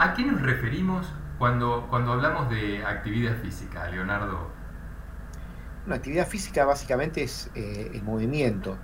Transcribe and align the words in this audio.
¿A 0.00 0.14
qué 0.14 0.24
nos 0.24 0.40
referimos 0.40 1.12
cuando, 1.38 1.88
cuando 1.90 2.12
hablamos 2.12 2.48
de 2.50 2.84
actividad 2.84 3.36
física, 3.38 3.88
Leonardo? 3.88 4.48
Una 5.86 5.96
actividad 5.96 6.28
física 6.28 6.64
básicamente 6.64 7.24
es 7.24 7.50
eh, 7.56 7.90
el 7.92 8.04
movimiento. 8.04 8.78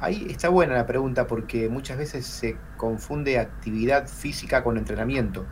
Ahí 0.00 0.26
está 0.30 0.48
buena 0.48 0.72
la 0.74 0.86
pregunta 0.86 1.26
porque 1.26 1.68
muchas 1.68 1.98
veces 1.98 2.24
se 2.24 2.56
confunde 2.78 3.38
actividad 3.38 4.08
física 4.08 4.64
con 4.64 4.78
entrenamiento. 4.78 5.44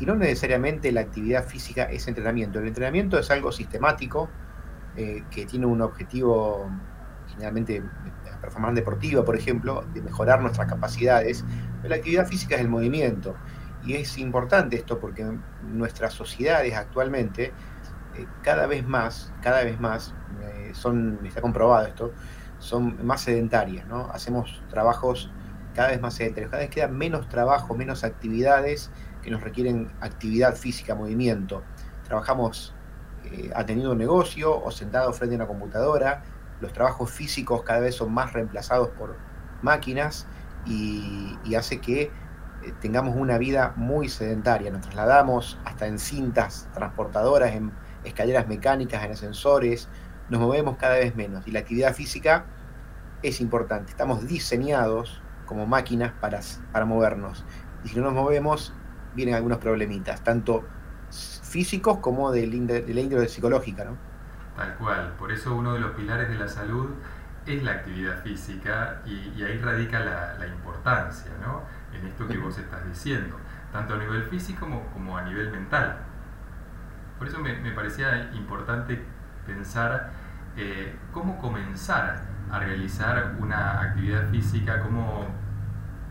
Y 0.00 0.06
no 0.06 0.16
necesariamente 0.16 0.90
la 0.90 1.02
actividad 1.02 1.44
física 1.46 1.84
es 1.84 2.08
entrenamiento. 2.08 2.58
El 2.58 2.66
entrenamiento 2.66 3.20
es 3.20 3.30
algo 3.30 3.52
sistemático 3.52 4.28
eh, 4.96 5.22
que 5.30 5.46
tiene 5.46 5.66
un 5.66 5.80
objetivo 5.80 6.68
generalmente 7.28 7.84
la 8.24 8.40
performance 8.40 8.74
deportiva, 8.74 9.24
por 9.24 9.36
ejemplo, 9.36 9.84
de 9.94 10.02
mejorar 10.02 10.40
nuestras 10.40 10.68
capacidades. 10.68 11.44
Pero 11.82 11.90
la 11.90 11.96
actividad 11.96 12.26
física 12.26 12.56
es 12.56 12.62
el 12.62 12.68
movimiento. 12.68 13.36
Y 13.86 13.94
es 13.94 14.18
importante 14.18 14.76
esto 14.76 14.98
porque 14.98 15.24
nuestras 15.62 16.12
sociedades 16.12 16.74
actualmente, 16.74 17.52
eh, 18.16 18.26
cada 18.42 18.66
vez 18.66 18.86
más, 18.86 19.32
cada 19.42 19.62
vez 19.62 19.80
más, 19.80 20.12
eh, 20.42 20.72
son, 20.74 21.20
está 21.24 21.40
comprobado 21.40 21.86
esto, 21.86 22.12
son 22.58 23.06
más 23.06 23.20
sedentarias, 23.20 23.86
¿no? 23.86 24.10
Hacemos 24.10 24.62
trabajos 24.68 25.30
cada 25.74 25.88
vez 25.88 26.00
más 26.00 26.14
sedentarios, 26.14 26.50
cada 26.50 26.62
vez 26.62 26.70
queda 26.70 26.88
menos 26.88 27.28
trabajo, 27.28 27.74
menos 27.76 28.02
actividades 28.02 28.90
que 29.22 29.30
nos 29.30 29.42
requieren 29.42 29.92
actividad 30.00 30.56
física, 30.56 30.94
movimiento. 30.94 31.62
Trabajamos 32.04 32.74
eh, 33.24 33.50
atendiendo 33.54 33.92
un 33.92 33.98
negocio 33.98 34.62
o 34.62 34.70
sentado 34.70 35.12
frente 35.12 35.34
a 35.34 35.38
una 35.38 35.46
computadora, 35.46 36.22
los 36.60 36.72
trabajos 36.72 37.10
físicos 37.10 37.62
cada 37.62 37.80
vez 37.80 37.96
son 37.96 38.12
más 38.12 38.32
reemplazados 38.32 38.88
por 38.90 39.16
máquinas 39.62 40.26
y, 40.64 41.54
hace 41.56 41.80
que 41.80 42.10
tengamos 42.80 43.16
una 43.16 43.38
vida 43.38 43.72
muy 43.76 44.08
sedentaria. 44.08 44.70
Nos 44.70 44.82
trasladamos 44.82 45.58
hasta 45.64 45.86
en 45.86 45.98
cintas 45.98 46.68
transportadoras, 46.74 47.52
en 47.54 47.72
escaleras 48.04 48.46
mecánicas, 48.48 49.04
en 49.04 49.12
ascensores, 49.12 49.88
nos 50.28 50.40
movemos 50.40 50.76
cada 50.76 50.94
vez 50.94 51.14
menos 51.14 51.46
y 51.46 51.52
la 51.52 51.60
actividad 51.60 51.94
física 51.94 52.46
es 53.22 53.40
importante. 53.40 53.90
Estamos 53.90 54.26
diseñados 54.26 55.22
como 55.46 55.66
máquinas 55.66 56.12
para, 56.20 56.40
para 56.72 56.84
movernos 56.84 57.44
y 57.84 57.88
si 57.88 57.96
no 57.96 58.04
nos 58.04 58.14
movemos 58.14 58.74
vienen 59.14 59.34
algunos 59.34 59.58
problemitas, 59.58 60.22
tanto 60.22 60.64
físicos 61.10 61.98
como 61.98 62.32
de, 62.32 62.46
la 62.46 63.00
índole 63.00 63.28
psicológica. 63.28 63.84
¿no? 63.84 63.96
Tal 64.56 64.74
cual, 64.76 65.14
por 65.18 65.32
eso 65.32 65.54
uno 65.54 65.74
de 65.74 65.80
los 65.80 65.92
pilares 65.92 66.28
de 66.28 66.36
la 66.36 66.48
salud 66.48 66.90
es 67.46 67.62
la 67.62 67.72
actividad 67.72 68.22
física 68.22 69.00
y, 69.06 69.42
ahí 69.42 69.58
radica 69.58 70.00
la, 70.00 70.46
importancia 70.46 71.30
¿no? 71.40 71.62
En 71.98 72.06
esto 72.06 72.26
que 72.26 72.38
vos 72.38 72.56
estás 72.58 72.86
diciendo, 72.86 73.36
tanto 73.72 73.94
a 73.94 73.98
nivel 73.98 74.24
físico 74.24 74.68
como, 74.92 75.16
a 75.16 75.22
nivel 75.22 75.50
mental. 75.50 75.98
Por 77.18 77.28
eso 77.28 77.38
me, 77.40 77.54
parecía 77.72 78.30
importante 78.34 79.02
pensar 79.46 80.10
eh, 80.56 80.94
cómo 81.12 81.38
comenzar 81.38 82.22
a 82.50 82.58
realizar 82.58 83.36
una 83.38 83.80
actividad 83.80 84.28
física, 84.30 84.82
cómo 84.82 85.26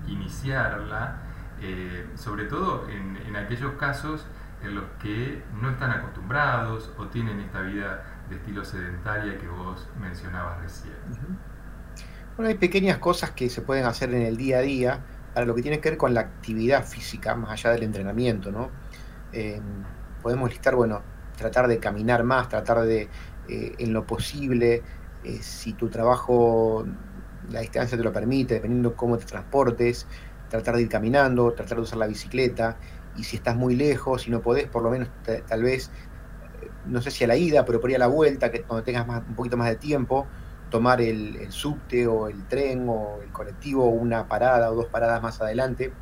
iniciarla, 0.08 1.18
eh, 1.62 2.08
sobre 2.16 2.46
todo 2.46 2.88
en, 2.90 3.36
aquellos 3.36 3.74
casos 3.74 4.26
en 4.64 4.76
los 4.76 4.86
que 5.02 5.44
no 5.62 5.70
están 5.70 5.92
acostumbrados 5.92 6.92
o 6.98 7.08
tienen 7.08 7.40
esta 7.42 7.62
vida 7.62 8.04
de 8.30 8.38
estilo 8.38 8.64
sedentaria 8.64 9.38
que 9.38 9.48
vos 9.48 9.88
mencionabas 10.00 10.60
recién. 10.62 10.96
Bueno, 12.36 12.50
hay 12.50 12.58
pequeñas 12.58 12.98
cosas 12.98 13.32
que 13.32 13.50
se 13.50 13.62
pueden 13.62 13.86
hacer 13.86 14.14
en 14.14 14.24
el 14.24 14.38
día 14.38 14.58
a 14.58 14.62
día 14.62 15.00
para 15.36 15.46
lo 15.46 15.54
que 15.54 15.62
tiene 15.62 15.82
que 15.82 15.90
ver 15.90 15.98
con 15.98 16.14
la 16.14 16.22
actividad 16.22 16.86
física, 16.86 17.36
más 17.36 17.52
allá 17.52 17.72
del 17.72 17.84
entrenamiento, 17.84 18.54
¿no? 18.54 18.70
Eh, 19.34 19.60
podemos 20.24 20.50
listar, 20.50 20.76
bueno, 20.76 21.02
tratar 21.36 21.68
de 21.68 21.78
caminar 21.78 22.24
más, 22.24 22.48
tratar 22.48 22.84
de, 22.84 23.10
eh, 23.50 23.76
en 23.78 23.92
lo 23.92 24.08
posible, 24.08 24.82
eh, 25.26 25.40
si 25.42 25.74
tu 25.74 25.90
trabajo, 25.90 26.86
la 27.52 27.60
distancia 27.60 27.98
te 27.98 28.04
lo 28.06 28.14
permite, 28.14 28.54
dependiendo 28.54 28.96
cómo 28.96 29.18
te 29.18 29.26
transportes, 29.26 30.08
tratar 30.50 30.78
de 30.78 30.84
ir 30.84 30.90
caminando, 30.90 31.52
tratar 31.52 31.80
de 31.80 31.84
usar 31.84 31.98
la 31.98 32.08
bicicleta, 32.08 32.78
y 33.18 33.26
si 33.26 33.36
estás 33.36 33.58
muy 33.58 33.76
lejos, 33.76 34.22
si 34.22 34.32
no 34.32 34.42
podés, 34.42 34.70
por 34.70 34.84
lo 34.84 34.90
menos 34.90 35.10
tal 35.50 35.64
vez, 35.64 35.92
no 36.86 37.02
sé 37.02 37.12
si 37.12 37.26
a 37.26 37.28
la 37.28 37.36
ida, 37.36 37.66
pero 37.66 37.82
por 37.82 37.90
ahí 37.90 37.98
a 37.98 38.00
la 38.00 38.08
vuelta, 38.08 38.52
que 38.52 38.62
cuando 38.62 38.86
tengas 38.86 39.06
más, 39.06 39.22
un 39.28 39.36
poquito 39.36 39.58
más 39.58 39.68
de 39.68 39.76
tiempo, 39.76 40.28
tomar 40.70 41.02
el, 41.02 41.52
subte 41.52 42.08
o 42.08 42.28
el 42.28 42.48
tren 42.48 42.88
o 42.90 43.20
el 43.22 43.32
colectivo, 43.32 43.86
una 43.86 44.28
parada 44.28 44.72
o 44.72 44.76
dos 44.76 44.88
paradas 44.88 45.22
más 45.22 45.42
adelante, 45.42 45.94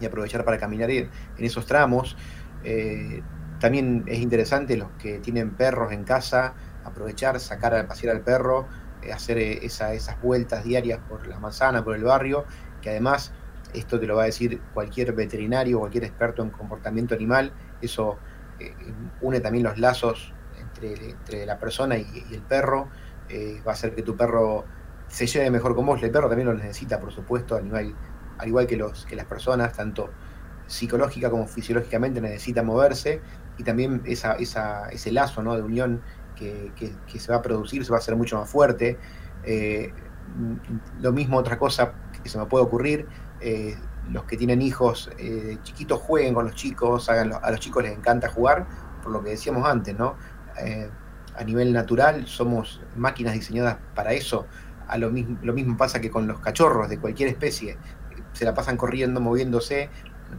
y 0.00 0.06
aprovechar 0.06 0.44
para 0.44 0.58
caminar 0.58 0.90
en, 0.90 1.10
esos 1.38 1.66
tramos. 1.66 2.16
También 3.62 4.02
es 4.08 4.18
interesante 4.18 4.76
los 4.76 4.90
que 4.98 5.20
tienen 5.20 5.50
perros 5.50 5.92
en 5.92 6.02
casa, 6.02 6.54
aprovechar, 6.84 7.38
sacar 7.38 7.76
a 7.76 7.86
pasear 7.86 8.16
al 8.16 8.22
perro, 8.22 8.66
eh, 9.02 9.12
hacer 9.12 9.38
eh, 9.38 9.64
esas 9.64 10.20
vueltas 10.20 10.64
diarias 10.64 10.98
por 11.08 11.28
la 11.28 11.38
manzana, 11.38 11.84
por 11.84 11.94
el 11.94 12.02
barrio, 12.02 12.44
que 12.80 12.90
además, 12.90 13.32
esto 13.72 14.00
te 14.00 14.06
lo 14.08 14.16
va 14.16 14.22
a 14.22 14.26
decir 14.26 14.60
cualquier 14.74 15.12
veterinario, 15.12 15.78
cualquier 15.78 16.02
experto 16.02 16.42
en 16.42 16.50
comportamiento 16.50 17.14
animal, 17.14 17.52
eso 17.80 18.18
eh, 18.58 18.74
une 19.20 19.38
también 19.38 19.62
los 19.62 19.78
lazos 19.78 20.34
entre, 20.58 21.46
la 21.46 21.56
persona 21.60 21.96
y, 21.98 22.24
el 22.32 22.42
perro, 22.42 22.88
va 23.66 23.70
a 23.70 23.74
hacer 23.74 23.94
que 23.94 24.02
tu 24.02 24.16
perro 24.16 24.64
se 25.12 25.26
lleve 25.26 25.50
mejor 25.50 25.74
con 25.74 25.84
vos, 25.84 26.02
el 26.02 26.10
perro 26.10 26.28
también 26.28 26.48
lo 26.48 26.54
necesita, 26.54 26.98
por 26.98 27.12
supuesto, 27.12 27.54
al 27.54 27.66
igual, 27.66 27.94
al 28.38 28.48
igual 28.48 28.66
que, 28.66 28.76
las 28.76 29.26
personas, 29.26 29.74
tanto 29.74 30.10
psicológica 30.66 31.28
como 31.28 31.46
fisiológicamente 31.46 32.20
necesita 32.22 32.62
moverse 32.62 33.20
y 33.58 33.62
también 33.62 34.02
ese 34.06 35.12
lazo 35.12 35.42
¿no? 35.42 35.54
de 35.54 35.62
unión 35.62 36.00
que, 36.34 36.72
se 37.18 37.30
va 37.30 37.38
a 37.38 37.42
producir 37.42 37.84
se 37.84 37.90
va 37.90 37.98
a 37.98 38.00
hacer 38.00 38.16
mucho 38.16 38.38
más 38.38 38.48
fuerte. 38.48 38.98
Eh, 39.44 39.92
lo 41.00 41.12
mismo, 41.12 41.36
otra 41.36 41.58
cosa 41.58 41.92
que 42.22 42.28
se 42.30 42.38
me 42.38 42.46
puede 42.46 42.64
ocurrir, 42.64 43.06
eh, 43.40 43.76
los 44.10 44.24
que 44.24 44.38
tienen 44.38 44.62
hijos 44.62 45.10
eh, 45.18 45.58
chiquitos 45.62 46.00
jueguen 46.00 46.32
con 46.32 46.46
los 46.46 46.54
chicos, 46.54 47.10
hagan, 47.10 47.32
a 47.40 47.50
los 47.50 47.60
chicos 47.60 47.82
les 47.82 47.92
encanta 47.92 48.30
jugar, 48.30 48.66
por 49.02 49.12
lo 49.12 49.22
que 49.22 49.30
decíamos 49.30 49.68
antes, 49.68 49.96
¿no? 49.96 50.16
A 51.36 51.44
nivel 51.44 51.72
natural 51.72 52.26
somos 52.26 52.80
máquinas 52.96 53.34
diseñadas 53.34 53.78
para 53.94 54.12
eso. 54.12 54.46
A 54.88 54.98
lo, 54.98 55.10
mismo, 55.10 55.38
lo 55.42 55.52
mismo 55.52 55.76
pasa 55.76 56.00
que 56.00 56.10
con 56.10 56.26
los 56.26 56.40
cachorros 56.40 56.88
de 56.88 56.98
cualquier 56.98 57.28
especie. 57.28 57.78
Se 58.32 58.44
la 58.44 58.54
pasan 58.54 58.76
corriendo, 58.76 59.20
moviéndose, 59.20 59.90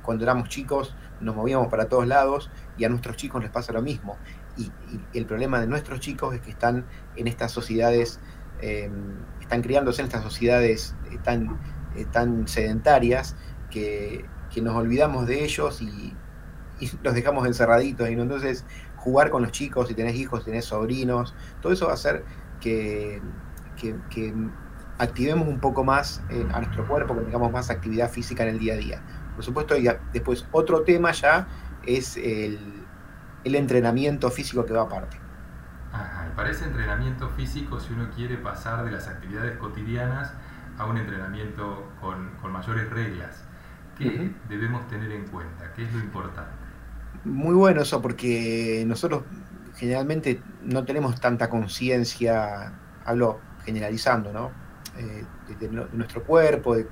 cuando 0.02 0.24
éramos 0.24 0.50
chicos 0.50 0.96
nos 1.22 1.36
movíamos 1.36 1.68
para 1.68 1.88
todos 1.88 2.08
lados 2.08 2.50
y 2.78 2.84
a 2.84 2.90
nuestros 2.90 3.16
chicos 3.16 3.42
les 3.42 3.52
pasa 3.52 3.72
lo 3.74 3.82
mismo. 3.82 4.18
Y, 4.58 4.72
el 5.14 5.26
problema 5.26 5.60
de 5.60 5.68
nuestros 5.68 6.00
chicos 6.00 6.36
es 6.36 6.42
que 6.42 6.52
están 6.52 6.86
en 7.16 7.28
estas 7.28 7.52
sociedades, 7.52 8.20
em, 8.62 9.16
están 9.42 9.62
criándose 9.62 10.02
en 10.02 10.08
estas 10.08 10.24
sociedades 10.24 10.96
eh, 11.12 11.18
tan, 11.24 11.60
eh, 11.96 12.06
tan 12.12 12.48
sedentarias 12.48 13.36
que, 13.70 14.26
nos 14.62 14.76
olvidamos 14.76 15.26
de 15.26 15.44
ellos 15.44 15.82
y, 15.82 16.14
los 17.02 17.14
dejamos 17.16 17.48
encerraditos. 17.48 18.10
Y 18.10 18.14
entonces 18.14 18.66
jugar 19.04 19.30
con 19.30 19.42
los 19.42 19.52
chicos, 19.52 19.90
si 19.90 19.94
tenés 19.94 20.16
hijos, 20.16 20.40
si 20.40 20.46
tenés 20.46 20.66
sobrinos, 20.66 21.36
todo 21.62 21.74
eso 21.74 21.86
va 21.86 21.92
a 21.92 21.96
hacer 21.96 22.24
que, 22.62 23.22
que, 23.76 24.34
activemos 24.98 25.48
un 25.48 25.60
poco 25.60 25.84
más 25.84 26.24
eh, 26.30 26.48
a 26.54 26.62
nuestro 26.62 26.88
cuerpo, 26.88 27.14
que 27.16 27.22
tengamos 27.22 27.52
más 27.52 27.70
actividad 27.70 28.10
física 28.10 28.44
en 28.44 28.50
el 28.50 28.60
día 28.60 28.76
a 28.76 28.78
día. 28.78 29.02
Por 29.36 29.44
supuesto, 29.44 29.76
y 29.76 29.90
después 30.14 30.48
otro 30.52 30.84
tema 30.84 31.12
ya 31.12 31.48
es 31.86 32.16
el, 32.16 32.86
entrenamiento 33.44 34.32
físico 34.32 34.66
que 34.66 34.72
va 34.72 34.84
aparte. 34.84 35.18
Ajá, 35.92 36.32
para 36.36 36.50
ese 36.50 36.64
entrenamiento 36.66 37.28
físico, 37.30 37.80
si 37.80 37.92
uno 37.92 38.10
quiere 38.16 38.38
pasar 38.38 38.86
de 38.86 38.92
las 38.92 39.10
actividades 39.10 39.58
cotidianas 39.58 40.32
a 40.78 40.86
un 40.86 40.98
entrenamiento 40.98 41.92
con, 42.00 42.32
mayores 42.54 42.90
reglas, 42.90 43.44
¿qué 43.98 44.32
debemos 44.48 44.88
tener 44.88 45.12
en 45.12 45.26
cuenta? 45.28 45.74
¿Qué 45.74 45.84
es 45.84 45.94
lo 45.94 46.00
importante? 46.00 46.63
Muy 47.26 47.54
bueno 47.54 47.82
eso, 47.82 48.02
porque 48.02 48.84
nosotros 48.86 49.24
generalmente 49.76 50.42
no 50.64 50.84
tenemos 50.84 51.20
tanta 51.22 51.50
conciencia, 51.50 52.74
hablo 53.06 53.40
generalizando, 53.64 54.34
¿no? 54.34 54.52
Eh, 54.98 55.24
de, 55.60 55.70
nuestro 55.70 56.24
cuerpo, 56.24 56.76
de, 56.76 56.88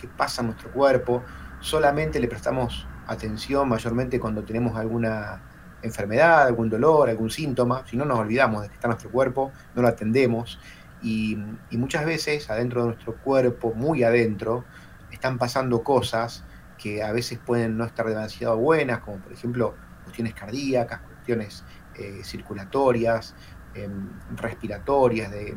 qué 0.00 0.08
pasa 0.08 0.42
en 0.42 0.48
nuestro 0.48 0.70
cuerpo, 0.70 1.22
solamente 1.60 2.18
le 2.20 2.28
prestamos 2.28 2.86
atención 3.06 3.68
mayormente 3.68 4.18
cuando 4.18 4.44
tenemos 4.44 4.76
alguna 4.76 5.42
enfermedad, 5.82 6.46
algún 6.46 6.70
dolor, 6.70 7.10
algún 7.10 7.30
síntoma, 7.30 7.84
si 7.86 7.96
no 7.96 8.04
nos 8.04 8.18
olvidamos 8.18 8.62
de 8.62 8.68
que 8.68 8.74
está 8.74 8.88
nuestro 8.88 9.10
cuerpo, 9.10 9.52
no 9.74 9.82
lo 9.82 9.88
atendemos. 9.88 10.58
Y, 11.02 11.36
muchas 11.72 12.06
veces 12.06 12.48
adentro 12.48 12.82
de 12.82 12.86
nuestro 12.88 13.16
cuerpo, 13.16 13.74
muy 13.74 14.04
adentro, 14.04 14.64
están 15.10 15.36
pasando 15.36 15.82
cosas 15.82 16.44
que 16.84 17.02
a 17.02 17.12
veces 17.12 17.38
pueden 17.38 17.78
no 17.78 17.86
estar 17.86 18.06
demasiado 18.06 18.58
buenas, 18.58 19.00
como 19.00 19.16
por 19.16 19.32
ejemplo 19.32 19.74
cuestiones 20.02 20.34
cardíacas, 20.34 21.00
cuestiones 21.00 21.64
eh, 21.94 22.20
circulatorias, 22.22 23.34
em, 23.72 24.10
respiratorias 24.36 25.30
de, 25.30 25.56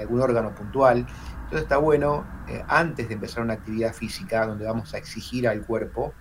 algún 0.00 0.20
órgano 0.20 0.54
puntual. 0.54 0.98
Entonces 0.98 1.62
está 1.62 1.78
bueno, 1.78 2.24
eh, 2.48 2.62
antes 2.68 3.08
de 3.08 3.14
empezar 3.14 3.42
una 3.42 3.54
actividad 3.54 3.92
física 3.92 4.46
donde 4.46 4.64
vamos 4.64 4.94
a 4.94 4.98
exigir 4.98 5.48
al 5.48 5.62
cuerpo, 5.66 6.14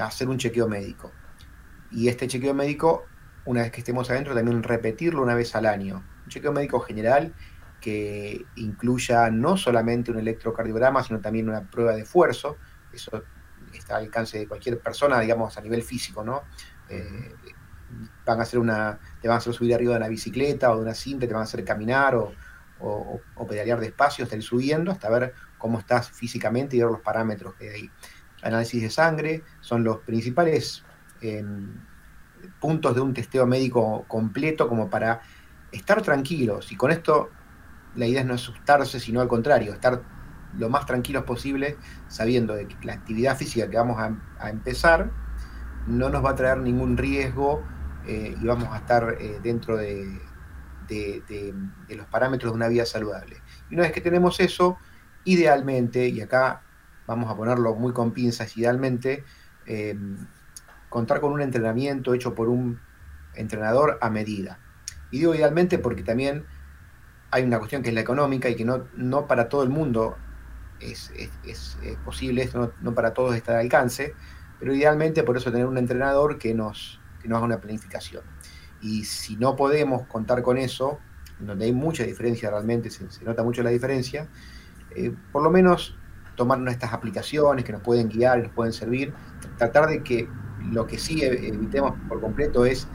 hacer 0.00 0.28
un 0.28 0.38
chequeo 0.38 0.68
médico. 0.68 1.10
Y 1.90 2.06
este 2.06 2.28
chequeo 2.28 2.54
médico, 2.54 3.06
una 3.46 3.62
vez 3.62 3.72
que 3.72 3.80
estemos 3.80 4.08
adentro, 4.10 4.32
también 4.32 4.62
repetirlo 4.62 5.22
una 5.22 5.34
vez 5.34 5.56
al 5.56 5.66
año. 5.66 6.04
Un 6.24 6.28
chequeo 6.28 6.52
médico 6.52 6.78
general 6.78 7.34
que 7.80 8.46
incluya 8.54 9.28
no 9.30 9.56
solamente 9.56 10.12
un 10.12 10.20
electrocardiograma, 10.20 11.02
sino 11.02 11.18
también 11.20 11.48
una 11.48 11.68
prueba 11.68 11.94
de 11.94 12.02
esfuerzo. 12.02 12.58
Eso 12.92 13.24
está 13.78 13.96
al 13.96 14.04
alcance 14.04 14.38
de 14.38 14.48
cualquier 14.48 14.78
persona, 14.78 15.20
digamos, 15.20 15.56
a 15.56 15.60
nivel 15.60 15.82
físico, 15.82 16.24
¿no? 16.24 16.42
Eh, 16.88 17.34
van 18.24 18.40
a 18.40 18.42
hacer 18.42 18.58
una, 18.58 18.98
te 19.20 19.28
van 19.28 19.36
a 19.36 19.38
hacer 19.38 19.52
subir 19.52 19.74
arriba 19.74 19.92
de 19.92 19.98
una 19.98 20.08
bicicleta 20.08 20.72
o 20.72 20.76
de 20.76 20.82
una 20.82 20.94
cinta, 20.94 21.26
te 21.26 21.32
van 21.32 21.42
a 21.42 21.44
hacer 21.44 21.64
caminar 21.64 22.14
o, 22.16 22.32
o, 22.80 23.46
pedalear 23.48 23.80
despacio 23.80 24.24
hasta 24.24 24.36
ir 24.36 24.42
subiendo, 24.42 24.90
hasta 24.90 25.08
ver 25.08 25.34
cómo 25.58 25.78
estás 25.78 26.10
físicamente 26.10 26.76
y 26.76 26.80
ver 26.80 26.90
los 26.90 27.00
parámetros 27.00 27.54
que 27.54 27.70
hay. 27.70 27.90
Análisis 28.42 28.82
de 28.82 28.90
sangre 28.90 29.42
son 29.60 29.82
los 29.82 29.98
principales 29.98 30.84
em, 31.20 31.74
puntos 32.60 32.94
de 32.94 33.00
un 33.00 33.14
testeo 33.14 33.46
médico 33.46 34.04
completo 34.06 34.68
como 34.68 34.90
para 34.90 35.20
estar 35.72 36.02
tranquilos. 36.02 36.70
Y 36.70 36.76
con 36.76 36.90
esto 36.90 37.30
la 37.94 38.06
idea 38.06 38.20
es 38.20 38.26
no 38.26 38.34
asustarse, 38.34 39.00
sino 39.00 39.20
al 39.20 39.28
contrario, 39.28 39.72
estar 39.72 40.02
lo 40.58 40.68
más 40.68 40.86
tranquilos 40.86 41.24
posible, 41.24 41.76
sabiendo 42.08 42.54
de 42.54 42.66
que 42.66 42.76
la 42.84 42.94
actividad 42.94 43.36
física 43.36 43.68
que 43.68 43.76
vamos 43.76 43.98
a, 44.00 44.48
empezar 44.48 45.10
no 45.86 46.08
nos 46.08 46.24
va 46.24 46.30
a 46.30 46.34
traer 46.34 46.58
ningún 46.58 46.96
riesgo 46.96 47.62
eh, 48.06 48.36
y 48.40 48.46
vamos 48.46 48.68
a 48.70 48.78
estar 48.78 49.16
eh, 49.20 49.40
dentro 49.42 49.76
de, 49.76 50.20
los 51.88 52.06
parámetros 52.06 52.52
de 52.52 52.56
una 52.56 52.68
vida 52.68 52.86
saludable. 52.86 53.36
Y 53.70 53.74
una 53.74 53.84
vez 53.84 53.92
que 53.92 54.00
tenemos 54.00 54.40
eso, 54.40 54.78
idealmente, 55.24 56.08
y 56.08 56.20
acá 56.20 56.62
vamos 57.06 57.30
a 57.30 57.36
ponerlo 57.36 57.74
muy 57.74 57.92
con 57.92 58.12
pinzas, 58.12 58.56
idealmente, 58.56 59.24
em, 59.66 60.16
contar 60.88 61.20
con 61.20 61.32
un 61.32 61.40
entrenamiento 61.40 62.14
hecho 62.14 62.34
por 62.34 62.48
un 62.48 62.80
entrenador 63.34 63.98
a 64.00 64.10
medida. 64.10 64.58
Y 65.10 65.18
digo 65.18 65.34
idealmente 65.34 65.78
porque 65.78 66.02
también 66.02 66.46
hay 67.30 67.44
una 67.44 67.58
cuestión 67.58 67.82
que 67.82 67.90
es 67.90 67.94
la 67.94 68.00
económica 68.00 68.48
y 68.48 68.56
que 68.56 68.64
no, 68.64 68.84
no 68.96 69.26
para 69.26 69.48
todo 69.48 69.62
el 69.62 69.68
mundo 69.68 70.16
es, 70.80 71.10
posible, 72.04 72.42
esto 72.42 72.72
no, 72.80 72.94
para 72.94 73.14
todos 73.14 73.34
está 73.34 73.52
al 73.52 73.60
alcance, 73.60 74.14
pero 74.58 74.74
idealmente 74.74 75.22
por 75.22 75.36
eso 75.36 75.50
tener 75.50 75.66
un 75.66 75.78
entrenador 75.78 76.38
que 76.38 76.54
nos, 76.54 77.00
que 77.20 77.28
nos 77.28 77.36
haga 77.36 77.46
una 77.46 77.60
planificación. 77.60 78.22
Y 78.80 79.04
si 79.04 79.36
no 79.36 79.56
podemos 79.56 80.06
contar 80.06 80.42
con 80.42 80.58
eso, 80.58 80.98
donde 81.38 81.66
hay 81.66 81.72
mucha 81.72 82.04
diferencia 82.04 82.50
realmente, 82.50 82.90
se, 82.90 83.06
nota 83.24 83.42
mucho 83.42 83.62
la 83.62 83.70
diferencia, 83.70 84.28
eh, 84.94 85.14
por 85.32 85.42
lo 85.42 85.50
menos 85.50 85.96
tomar 86.36 86.66
estas 86.68 86.92
aplicaciones 86.92 87.64
que 87.64 87.72
nos 87.72 87.80
pueden 87.80 88.08
guiar 88.08 88.42
nos 88.42 88.52
pueden 88.52 88.72
servir, 88.72 89.12
tratar 89.56 89.88
de 89.88 90.02
que 90.02 90.28
lo 90.70 90.86
que 90.86 90.98
sí 90.98 91.22
evitemos 91.22 91.94
por 92.08 92.20
completo 92.20 92.66
es 92.66 92.88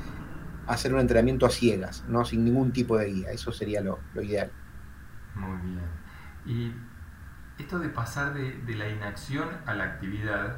hacer 0.67 0.93
un 0.93 0.99
entrenamiento 0.99 1.45
a 1.45 1.49
ciegas, 1.49 2.05
no 2.07 2.23
sin 2.23 2.45
ningún 2.45 2.71
tipo 2.71 2.97
de 2.97 3.05
guía, 3.07 3.31
eso 3.31 3.51
sería 3.51 3.81
lo, 3.81 3.99
ideal. 4.21 4.51
Muy 5.35 5.57
bien. 5.61 5.81
Y 6.45 6.73
esto 7.61 7.79
de 7.79 7.89
pasar 7.89 8.33
de, 8.33 8.51
de 8.51 8.75
la 8.75 8.89
inacción 8.89 9.47
a 9.65 9.73
la 9.73 9.85
actividad, 9.85 10.57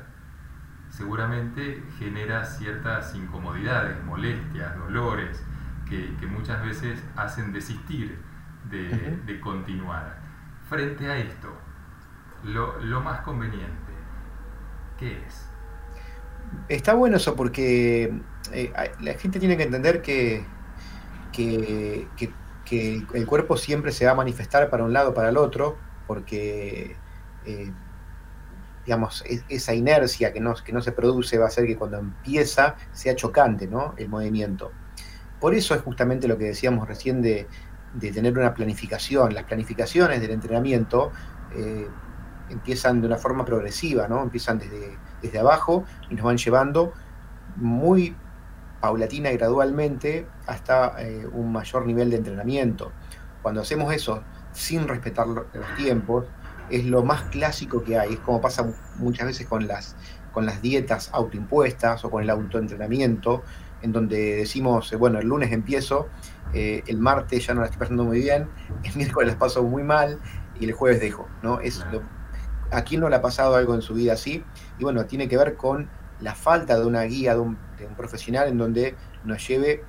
seguramente 0.89 1.83
genera 1.97 2.45
ciertas 2.45 3.15
incomodidades, 3.15 4.01
molestias, 4.03 4.77
dolores, 4.77 5.41
que, 5.89 6.27
muchas 6.27 6.63
veces 6.63 7.00
hacen 7.15 7.53
desistir 7.53 8.17
de, 8.69 9.39
continuar. 9.41 10.17
Frente 10.67 11.07
a 11.07 11.17
esto, 11.17 11.50
lo, 12.44 13.01
más 13.01 13.21
conveniente, 13.21 13.94
¿qué 14.97 15.23
es? 15.25 15.50
Está 16.69 16.94
bueno 16.94 17.17
eso 17.17 17.35
porque 17.35 18.13
eh, 18.51 18.73
la 19.00 19.13
gente 19.13 19.39
tiene 19.39 19.57
que 19.57 19.63
entender 19.63 20.01
que, 20.01 20.45
que, 21.31 22.07
el 23.13 23.27
cuerpo 23.27 23.57
siempre 23.57 23.91
se 23.91 24.05
va 24.05 24.11
a 24.11 24.15
manifestar 24.15 24.69
para 24.69 24.83
un 24.83 24.94
lado 24.94 25.11
o 25.11 25.13
para 25.13 25.29
el 25.29 25.38
otro, 25.38 25.77
porque 26.07 26.95
eh, 27.45 27.71
digamos, 28.85 29.23
esa 29.47 29.73
inercia 29.73 30.33
que 30.33 30.39
no, 30.39 30.55
que 30.55 30.73
no 30.73 30.81
se 30.81 30.91
produce 30.91 31.38
va 31.38 31.45
a 31.45 31.47
hacer 31.47 31.65
que 31.65 31.77
cuando 31.77 31.97
empieza 31.97 32.75
sea 32.91 33.15
chocante, 33.15 33.67
¿no? 33.67 33.94
El 33.97 34.09
movimiento. 34.09 34.71
Por 35.39 35.53
eso 35.53 35.73
es 35.73 35.81
justamente 35.81 36.27
lo 36.27 36.38
que 36.38 36.45
decíamos 36.45 36.88
recién 36.88 37.21
de, 37.21 37.47
tener 38.00 38.38
una 38.38 38.53
planificación. 38.53 39.33
Las 39.33 39.44
planificaciones 39.44 40.19
del 40.19 40.31
entrenamiento 40.31 41.11
eh, 41.55 41.88
empiezan 42.50 43.01
de 43.01 43.07
una 43.07 43.17
forma 43.17 43.45
progresiva, 43.45 44.07
¿no? 44.07 44.21
Empiezan 44.21 44.59
desde, 44.59 44.97
desde 45.21 45.39
abajo 45.39 45.85
y 46.09 46.15
nos 46.15 46.25
van 46.25 46.38
llevando 46.38 46.94
muy 47.55 48.15
paulatina 48.81 49.31
y 49.31 49.38
gradualmente 49.38 50.27
hasta 50.45 51.01
eh, 51.01 51.25
un 51.31 51.53
mayor 51.53 51.85
nivel 51.85 52.09
de 52.09 52.17
entrenamiento. 52.17 52.91
Cuando 53.41 53.61
hacemos 53.61 53.94
eso 53.94 54.23
sin 54.53 54.88
respetar 54.88 55.27
los 55.27 55.45
tiempos, 55.77 56.25
es 56.69 56.85
lo 56.85 57.03
más 57.03 57.23
clásico 57.23 57.83
que 57.83 57.97
hay. 57.97 58.13
Es 58.13 58.19
como 58.19 58.41
pasa 58.41 58.65
muchas 58.97 59.27
veces 59.27 59.47
con 59.47 59.67
las, 59.67 59.95
con 60.31 60.45
las 60.45 60.61
dietas 60.61 61.09
autoimpuestas 61.13 62.03
o 62.05 62.09
con 62.09 62.23
el 62.23 62.29
autoentrenamiento, 62.29 63.44
en 63.81 63.91
donde 63.91 64.38
decimos, 64.38 64.91
eh, 64.94 64.95
bueno, 64.95 65.19
el 65.19 65.27
lunes 65.27 65.51
empiezo, 65.51 66.07
eh, 66.53 66.83
el 66.88 66.97
martes 66.97 67.45
ya 67.45 67.53
no 67.53 67.61
la 67.61 67.65
estoy 67.65 67.79
pasando 67.79 68.03
muy 68.05 68.19
bien, 68.19 68.47
el 68.83 68.95
miércoles 68.95 69.29
las 69.29 69.38
paso 69.38 69.63
muy 69.63 69.83
mal 69.83 70.19
y 70.59 70.65
el 70.65 70.71
jueves 70.71 71.01
dejo. 71.01 71.27
¿no? 71.41 71.59
Es 71.59 71.85
¿A 72.71 72.83
quién 72.83 73.01
no 73.01 73.09
le 73.09 73.15
ha 73.15 73.21
pasado 73.21 73.55
algo 73.55 73.75
en 73.75 73.83
su 73.83 73.94
vida 73.94 74.13
así? 74.13 74.44
Y 74.79 74.83
bueno, 74.83 75.05
tiene 75.05 75.27
que 75.27 75.38
ver 75.38 75.55
con 75.55 75.89
la 76.21 76.33
falta 76.33 76.79
de 76.79 76.85
una 76.85 77.03
guía, 77.03 77.35
de 77.35 77.41
un, 77.41 77.57
profesional 77.97 78.47
en 78.47 78.57
donde 78.57 78.95
nos 79.25 79.45
lleve 79.45 79.83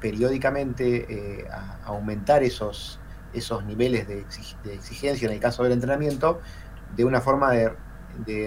periódicamente 0.00 1.06
eh, 1.08 1.48
a 1.50 1.78
aumentar 1.84 2.42
esos, 2.42 2.98
esos 3.36 3.64
niveles 3.64 4.06
de, 4.08 4.24
exigencia 4.72 5.26
en 5.26 5.34
el 5.34 5.40
caso 5.40 5.62
del 5.62 5.72
entrenamiento 5.72 6.40
de 6.96 7.04
una 7.04 7.20
forma 7.20 7.52
de, 7.52 7.72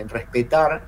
respetar 0.07 0.83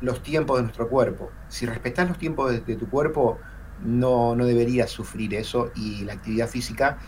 los 0.00 0.22
tiempos 0.22 0.56
de 0.56 0.64
nuestro 0.64 0.88
cuerpo. 0.88 1.30
Si 1.48 1.66
respetas 1.66 2.08
los 2.08 2.18
tiempos 2.18 2.50
de, 2.50 2.76
tu 2.76 2.88
cuerpo, 2.90 3.38
no, 3.84 4.34
no, 4.34 4.44
deberías 4.44 4.90
sufrir 4.90 5.34
eso 5.34 5.70
y 5.76 6.04
la 6.04 6.14
actividad 6.14 6.48
física, 6.48 6.98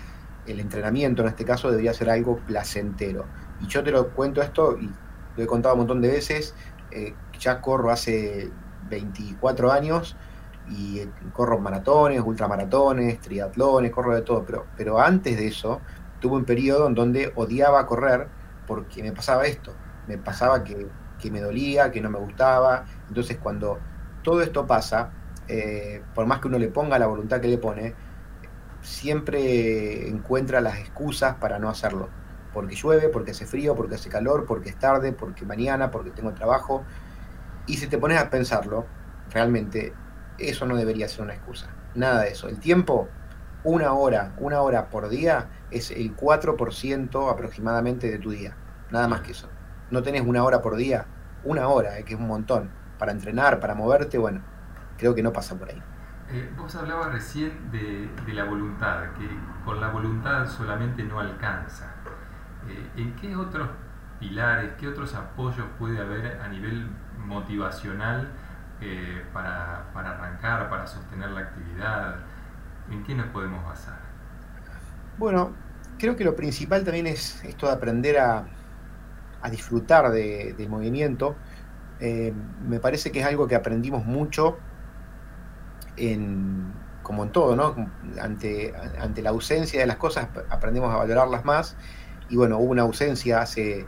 el 0.46 0.60
entrenamiento 0.60 1.22
en 1.22 1.28
este 1.28 1.44
caso, 1.44 1.70
debería 1.70 1.92
ser 1.92 2.10
algo 2.10 2.38
placentero. 2.38 3.26
Y 3.60 3.66
yo 3.66 3.82
te 3.82 3.90
lo 3.90 4.10
cuento 4.10 4.40
esto 4.40 4.78
y 4.78 4.88
lo 5.36 5.42
he 5.42 5.46
contado 5.46 5.74
un 5.74 5.80
montón 5.80 6.00
de 6.00 6.08
veces, 6.08 6.54
eh, 6.90 7.14
ya 7.38 7.60
corro 7.60 7.90
hace 7.90 8.50
24 8.88 9.72
años 9.72 10.16
y 10.70 11.02
corro 11.32 11.58
maratones, 11.58 12.20
ultramaratones, 12.20 13.20
triatlones, 13.20 13.90
corro 13.90 14.14
de 14.14 14.22
todo, 14.22 14.44
pero, 14.44 14.66
pero 14.76 15.00
antes 15.00 15.36
de 15.36 15.46
eso 15.46 15.80
tuve 16.20 16.36
un 16.36 16.44
periodo 16.44 16.86
en 16.88 16.94
donde 16.94 17.32
odiaba 17.36 17.86
correr 17.86 18.28
porque 18.66 19.02
me 19.02 19.12
pasaba 19.12 19.46
esto, 19.46 19.72
me 20.06 20.18
pasaba 20.18 20.62
que, 20.62 20.86
me 21.30 21.40
dolía, 21.40 21.90
que 21.90 22.00
no 22.00 22.10
me 22.10 22.18
gustaba, 22.18 22.84
entonces 23.08 23.38
cuando 23.38 23.78
todo 24.22 24.42
esto 24.42 24.66
pasa, 24.66 25.10
eh, 25.48 26.02
por 26.14 26.26
más 26.26 26.40
que 26.40 26.48
uno 26.48 26.58
le 26.58 26.68
ponga 26.68 26.98
la 26.98 27.06
voluntad 27.06 27.40
que 27.40 27.48
le 27.48 27.58
pone, 27.58 27.94
siempre 28.82 30.06
encuentra 30.08 30.60
las 30.60 30.78
excusas 30.78 31.34
para 31.36 31.58
no 31.58 31.70
hacerlo, 31.70 32.08
porque 32.52 32.76
llueve, 32.76 33.08
porque 33.08 33.30
hace 33.30 33.46
frío, 33.46 33.74
porque 33.74 33.94
hace 33.94 34.10
calor, 34.10 34.44
porque 34.46 34.68
es 34.68 34.78
tarde, 34.78 35.12
porque 35.12 35.46
mañana, 35.46 35.90
porque 35.90 36.10
tengo 36.10 36.32
trabajo, 36.34 36.84
y 37.66 37.78
si 37.78 37.86
te 37.86 37.98
pones 37.98 38.18
a 38.18 38.30
pensarlo, 38.30 38.86
realmente 39.30 39.92
eso 40.38 40.66
no 40.66 40.76
debería 40.76 41.08
ser 41.08 41.24
una 41.24 41.34
excusa. 41.34 41.68
Nada 41.94 42.22
de 42.22 42.30
eso. 42.30 42.48
El 42.48 42.58
tiempo, 42.58 43.08
una 43.64 43.92
hora, 43.92 44.32
una 44.38 44.60
hora 44.60 44.88
por 44.88 45.08
día, 45.08 45.48
es 45.70 45.90
el 45.90 46.16
4% 46.16 47.30
aproximadamente 47.30 48.10
de 48.10 48.18
tu 48.18 48.30
día. 48.30 48.56
Nada 48.90 49.08
más 49.08 49.20
que 49.22 49.32
eso. 49.32 49.48
No 49.90 50.02
tenés 50.02 50.22
una 50.22 50.44
hora 50.44 50.62
por 50.62 50.76
día, 50.76 51.06
una 51.44 51.68
hora, 51.68 51.98
eh, 51.98 52.04
que 52.04 52.14
es 52.14 52.20
un 52.20 52.26
montón. 52.26 52.70
Para 52.98 53.12
entrenar, 53.12 53.60
para 53.60 53.74
moverte, 53.74 54.18
bueno, 54.18 54.42
creo 54.96 55.14
que 55.14 55.22
no 55.22 55.32
pasa 55.32 55.56
por 55.56 55.68
ahí. 55.68 55.82
Eh, 56.30 56.50
vos 56.56 56.74
hablabas 56.74 57.12
recién 57.12 57.70
de, 57.70 58.10
la 58.34 58.44
voluntad, 58.44 59.02
que 59.18 59.28
con 59.64 59.80
la 59.80 59.88
voluntad 59.88 60.46
solamente 60.46 61.02
no 61.02 61.20
alcanza. 61.20 61.94
Eh, 62.68 62.90
¿En 62.96 63.16
qué 63.16 63.34
otros 63.34 63.68
pilares, 64.18 64.72
qué 64.78 64.88
otros 64.88 65.14
apoyos 65.14 65.66
puede 65.78 65.98
haber 66.00 66.40
a 66.40 66.48
nivel 66.48 66.86
motivacional 67.18 68.28
eh, 68.80 69.22
para, 69.32 69.84
arrancar, 69.94 70.70
para 70.70 70.86
sostener 70.86 71.30
la 71.30 71.40
actividad? 71.40 72.16
¿En 72.90 73.02
qué 73.04 73.14
nos 73.14 73.26
podemos 73.26 73.64
basar? 73.64 73.98
Bueno, 75.18 75.52
creo 75.98 76.16
que 76.16 76.24
lo 76.24 76.36
principal 76.36 76.84
también 76.84 77.06
es 77.06 77.42
esto 77.44 77.66
de 77.66 77.72
aprender 77.72 78.18
a, 78.18 78.46
disfrutar 79.50 80.10
del 80.10 80.68
movimiento. 80.68 81.36
Eh, 82.00 82.32
me 82.66 82.80
parece 82.80 83.10
que 83.10 83.20
es 83.20 83.26
algo 83.26 83.46
que 83.46 83.54
aprendimos 83.54 84.04
mucho 84.04 84.58
en, 85.96 86.72
como 87.02 87.24
en 87.24 87.30
todo, 87.30 87.56
¿no? 87.56 87.74
Ante, 88.20 88.74
ante 89.00 89.22
la 89.22 89.30
ausencia 89.30 89.80
de 89.80 89.86
las 89.86 89.96
cosas 89.96 90.28
aprendemos 90.50 90.92
a 90.92 90.98
valorarlas 90.98 91.44
más. 91.44 91.76
Y 92.28 92.36
bueno, 92.36 92.58
hubo 92.58 92.72
una 92.72 92.82
ausencia 92.82 93.40
hace 93.40 93.86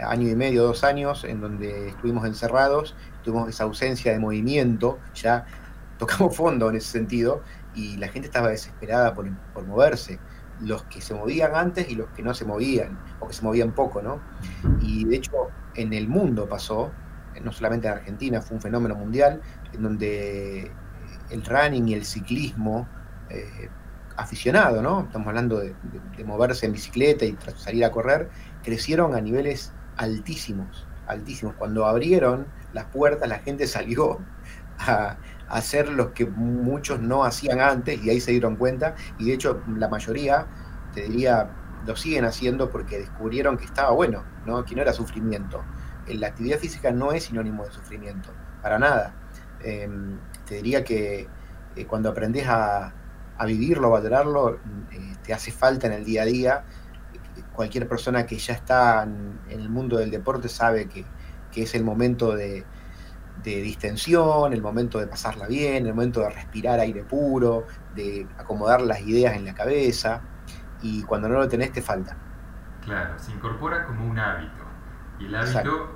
año 0.00 0.28
y 0.28 0.34
medio, 0.34 0.64
dos 0.64 0.82
años, 0.84 1.24
en 1.24 1.40
donde 1.40 1.88
estuvimos 1.88 2.24
encerrados 2.26 2.96
tuvimos 3.22 3.48
esa 3.48 3.64
ausencia 3.64 4.12
de 4.12 4.18
movimiento, 4.18 4.98
ya 5.14 5.46
tocamos 5.98 6.36
fondo 6.36 6.70
en 6.70 6.76
ese 6.76 6.90
sentido, 6.90 7.42
y 7.74 7.96
la 7.96 8.08
gente 8.08 8.28
estaba 8.28 8.48
desesperada 8.48 9.14
por, 9.14 9.30
por 9.54 9.64
moverse 9.66 10.18
los 10.60 10.82
que 10.84 11.00
se 11.00 11.14
movían 11.14 11.54
antes 11.54 11.90
y 11.90 11.94
los 11.94 12.08
que 12.10 12.22
no 12.22 12.34
se 12.34 12.44
movían, 12.44 12.98
o 13.20 13.26
que 13.26 13.34
se 13.34 13.42
movían 13.42 13.72
poco, 13.72 14.02
¿no? 14.02 14.20
Y 14.80 15.04
de 15.04 15.16
hecho, 15.16 15.48
en 15.74 15.92
el 15.92 16.08
mundo 16.08 16.48
pasó, 16.48 16.92
no 17.42 17.52
solamente 17.52 17.88
en 17.88 17.94
Argentina, 17.94 18.40
fue 18.40 18.56
un 18.56 18.62
fenómeno 18.62 18.94
mundial, 18.94 19.40
en 19.72 19.82
donde 19.82 20.70
el 21.30 21.44
running 21.44 21.88
y 21.88 21.94
el 21.94 22.04
ciclismo 22.04 22.86
eh, 23.30 23.68
aficionado, 24.16 24.82
¿no? 24.82 25.02
Estamos 25.02 25.28
hablando 25.28 25.58
de, 25.58 25.74
moverse 26.24 26.66
en 26.66 26.72
bicicleta 26.72 27.24
y 27.24 27.36
salir 27.56 27.84
a 27.84 27.90
correr, 27.90 28.28
crecieron 28.62 29.14
a 29.14 29.20
niveles 29.20 29.72
altísimos, 29.96 30.86
altísimos. 31.06 31.54
Cuando 31.56 31.86
abrieron 31.86 32.46
las 32.72 32.86
puertas, 32.86 33.28
la 33.28 33.38
gente 33.38 33.66
salió 33.66 34.18
a, 34.78 35.16
hacer 35.48 35.88
lo 35.88 36.14
que 36.14 36.24
muchos 36.24 37.00
no 37.00 37.24
hacían 37.24 37.60
antes 37.60 38.02
y 38.02 38.08
ahí 38.08 38.20
se 38.20 38.30
dieron 38.30 38.56
cuenta 38.56 38.94
y 39.18 39.26
de 39.26 39.34
hecho 39.34 39.62
la 39.76 39.86
mayoría, 39.86 40.46
te 40.94 41.02
diría, 41.02 41.50
lo 41.86 41.94
siguen 41.94 42.24
haciendo 42.24 42.70
porque 42.70 42.98
descubrieron 42.98 43.58
que 43.58 43.66
estaba 43.66 43.90
bueno, 43.90 44.24
¿no? 44.46 44.64
que 44.64 44.74
no 44.74 44.80
era 44.80 44.94
sufrimiento. 44.94 45.62
La 46.08 46.28
actividad 46.28 46.58
física 46.58 46.90
no 46.90 47.12
es 47.12 47.24
sinónimo 47.24 47.64
de 47.64 47.70
sufrimiento, 47.70 48.30
para 48.62 48.78
nada. 48.78 49.14
Em, 49.60 50.18
te 50.46 50.56
diría 50.56 50.82
que 50.84 51.28
eh, 51.76 51.86
cuando 51.86 52.10
aprendes 52.10 52.46
a, 52.48 52.92
vivirlo, 53.46 53.88
a 53.88 53.90
valorarlo, 53.90 54.60
eh, 54.92 55.16
te 55.24 55.32
hace 55.34 55.50
falta 55.50 55.86
en 55.86 55.92
el 55.94 56.04
día 56.04 56.22
a 56.22 56.24
día. 56.24 56.64
Cualquier 57.54 57.88
persona 57.88 58.26
que 58.26 58.38
ya 58.38 58.54
está 58.54 59.02
en, 59.02 59.38
el 59.48 59.68
mundo 59.68 59.98
del 59.98 60.10
deporte 60.10 60.48
sabe 60.48 60.88
que, 60.88 61.04
es 61.54 61.74
el 61.74 61.84
momento 61.84 62.34
de, 62.34 62.64
distensión, 63.44 64.52
el 64.52 64.62
momento 64.62 64.98
de 64.98 65.06
pasarla 65.06 65.46
bien, 65.46 65.86
el 65.86 65.94
momento 65.94 66.20
de 66.20 66.30
respirar 66.30 66.80
aire 66.80 67.02
puro, 67.02 67.66
de 67.94 68.26
acomodar 68.38 68.80
las 68.80 69.00
ideas 69.00 69.36
en 69.36 69.44
la 69.44 69.54
cabeza, 69.54 70.22
y 70.80 71.02
cuando 71.02 71.28
no 71.28 71.34
lo 71.34 71.48
tenés 71.48 71.72
te 71.72 71.82
falta. 71.82 72.16
Claro, 72.84 73.18
se 73.18 73.32
incorpora 73.32 73.84
como 73.84 74.06
un 74.06 74.18
hábito, 74.18 74.64
y 75.18 75.26
el 75.26 75.34
hábito 75.34 75.90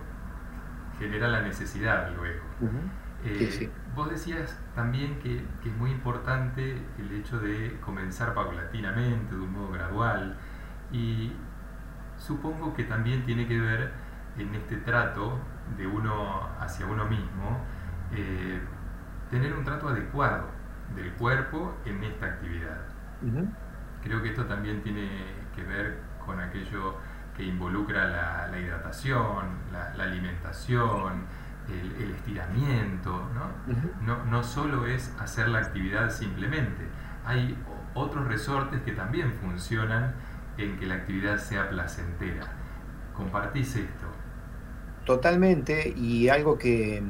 genera 0.99 1.29
la 1.29 1.43
necesidad 1.43 2.11
luego. 2.17 2.43
Eh, 3.25 3.71
vos 3.95 4.11
decías 4.11 4.57
también 4.75 5.19
que, 5.19 5.37
es 5.37 5.77
muy 5.79 5.91
importante 5.91 6.81
el 6.99 7.13
hecho 7.13 7.39
de 7.39 7.79
comenzar 7.81 8.35
paulatinamente, 8.35 9.35
de 9.35 9.41
un 9.41 9.53
modo 9.53 9.73
gradual, 9.73 10.37
y 10.93 11.33
supongo 12.19 12.75
que 12.75 12.85
también 12.85 13.25
tiene 13.25 13.47
que 13.47 13.59
ver 13.59 13.93
en 14.39 14.55
este 14.55 14.77
trato 14.79 15.39
de 15.77 15.87
uno 15.87 16.49
hacia 16.61 16.87
uno 16.87 17.05
mismo, 17.07 17.65
eh, 18.13 18.61
tener 19.31 19.55
un 19.55 19.65
trato 19.65 19.89
adecuado 19.89 20.49
del 20.95 21.13
cuerpo 21.15 21.75
en 21.85 22.05
esta 22.05 22.27
actividad. 22.27 22.79
Creo 24.03 24.23
que 24.23 24.29
esto 24.29 24.45
también 24.45 24.83
tiene 24.83 25.09
que 25.55 25.63
ver 25.63 25.99
con 26.25 26.39
aquello 26.39 26.97
que 27.37 27.45
involucra 27.45 28.49
la, 28.49 28.59
hidratación, 28.59 29.47
la 29.73 30.03
alimentación, 30.05 31.27
el, 31.69 32.11
estiramiento, 32.13 33.29
¿no? 34.05 34.25
¿no? 34.25 34.43
solo 34.43 34.87
es 34.87 35.15
hacer 35.19 35.49
la 35.49 35.59
actividad 35.59 36.11
simplemente, 36.11 36.87
hay 37.25 37.59
otros 37.95 38.27
resortes 38.29 38.83
que 38.83 38.93
también 38.93 39.33
funcionan 39.33 40.15
en 40.59 40.79
que 40.79 40.87
la 40.87 40.97
actividad 40.97 41.39
sea 41.39 41.69
placentera. 41.69 42.47
¿Compartís 43.15 43.77
esto? 43.77 44.07
Totalmente, 45.07 45.95
y 45.97 46.29
algo 46.29 46.59
que, 46.59 47.01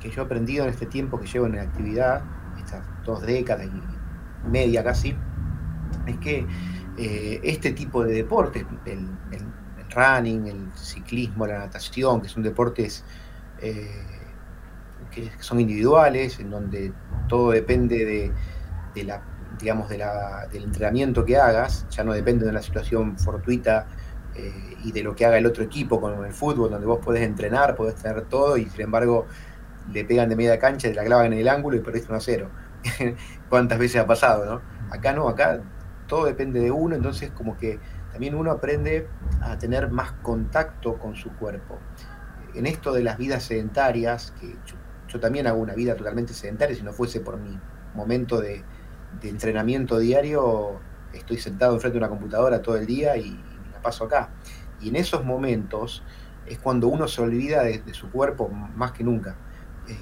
yo 0.00 0.22
he 0.22 0.24
aprendido 0.24 0.62
en 0.62 0.70
este 0.70 0.86
tiempo 0.86 1.18
que 1.18 1.26
llevo 1.26 1.46
en 1.46 1.56
la 1.56 1.62
actividad, 1.62 2.22
estas 2.56 2.84
dos 3.04 3.20
décadas 3.22 3.66
y 3.66 4.48
media 4.48 4.84
casi, 4.84 5.16
es 6.06 6.16
que 6.18 6.46
eh, 6.96 7.40
este 7.42 7.72
tipo 7.72 8.04
de 8.04 8.14
deportes, 8.14 8.64
el, 8.86 9.08
running, 9.92 10.46
el 10.46 10.72
ciclismo, 10.76 11.44
la 11.46 11.58
natación, 11.58 12.22
que 12.22 12.28
son 12.28 12.44
deportes 12.44 13.04
eh, 13.60 13.90
que 15.10 15.30
son 15.40 15.58
individuales, 15.58 16.38
en 16.38 16.48
donde 16.48 16.92
todo 17.28 17.50
depende 17.50 18.32
de, 18.94 19.04
la, 19.04 19.20
digamos, 19.58 19.88
de 19.88 19.98
la, 19.98 20.46
del 20.46 20.62
entrenamiento 20.62 21.24
que 21.24 21.36
hagas, 21.36 21.86
ya 21.90 22.04
no 22.04 22.12
depende 22.12 22.46
de 22.46 22.52
la 22.52 22.62
situación 22.62 23.18
fortuita 23.18 23.88
eh, 24.34 24.76
y 24.84 24.92
de 24.92 25.02
lo 25.02 25.14
que 25.14 25.26
haga 25.26 25.38
el 25.38 25.46
otro 25.46 25.64
equipo, 25.64 26.00
como 26.00 26.14
en 26.14 26.24
el 26.24 26.32
fútbol, 26.32 26.70
donde 26.70 26.86
vos 26.86 27.00
podés 27.04 27.22
entrenar, 27.22 27.74
podés 27.74 27.96
tener 27.96 28.22
todo, 28.22 28.56
y 28.56 28.66
sin 28.66 28.82
embargo 28.82 29.26
le 29.92 30.04
pegan 30.04 30.28
de 30.28 30.36
media 30.36 30.58
cancha, 30.58 30.88
y 30.88 30.94
la 30.94 31.04
clavan 31.04 31.32
en 31.32 31.38
el 31.38 31.48
ángulo 31.48 31.76
y 31.76 31.80
perdiste 31.80 32.08
1 32.08 32.16
a 32.16 32.20
0. 32.20 32.50
¿Cuántas 33.48 33.78
veces 33.78 34.00
ha 34.00 34.06
pasado, 34.06 34.44
no? 34.46 34.60
Acá 34.90 35.12
no, 35.12 35.28
acá 35.28 35.60
todo 36.06 36.26
depende 36.26 36.60
de 36.60 36.70
uno, 36.70 36.94
entonces 36.94 37.30
como 37.30 37.56
que 37.56 37.78
también 38.10 38.34
uno 38.34 38.50
aprende 38.50 39.08
a 39.40 39.56
tener 39.56 39.90
más 39.90 40.12
contacto 40.22 40.98
con 40.98 41.16
su 41.16 41.30
cuerpo 41.36 41.78
en 42.54 42.66
esto 42.66 42.92
de 42.92 43.02
las 43.02 43.18
vidas 43.18 43.44
sedentarias, 43.44 44.32
que 44.40 44.54
yo, 45.08 45.20
también 45.20 45.46
hago 45.46 45.60
una 45.60 45.74
vida 45.74 45.94
totalmente 45.94 46.32
sedentaria, 46.32 46.74
si 46.74 46.82
no 46.82 46.92
fuese 46.92 47.20
por 47.20 47.38
mi 47.38 47.58
momento 47.94 48.40
de, 48.40 48.64
entrenamiento 49.22 49.98
diario, 49.98 50.80
estoy 51.12 51.36
sentado 51.36 51.74
enfrente 51.74 51.98
de 51.98 51.98
una 51.98 52.08
computadora 52.08 52.62
todo 52.62 52.76
el 52.76 52.86
día 52.86 53.16
y, 53.16 53.38
paso 53.82 54.04
acá. 54.04 54.30
Y 54.80 54.88
en 54.88 54.96
esos 54.96 55.24
momentos 55.24 56.02
es 56.46 56.58
cuando 56.58 56.88
uno 56.88 57.08
se 57.08 57.22
olvida 57.22 57.62
de, 57.62 57.82
su 57.94 58.10
cuerpo 58.10 58.48
más 58.48 58.92
que 58.92 59.04
nunca. 59.04 59.36
Eh, 59.88 59.98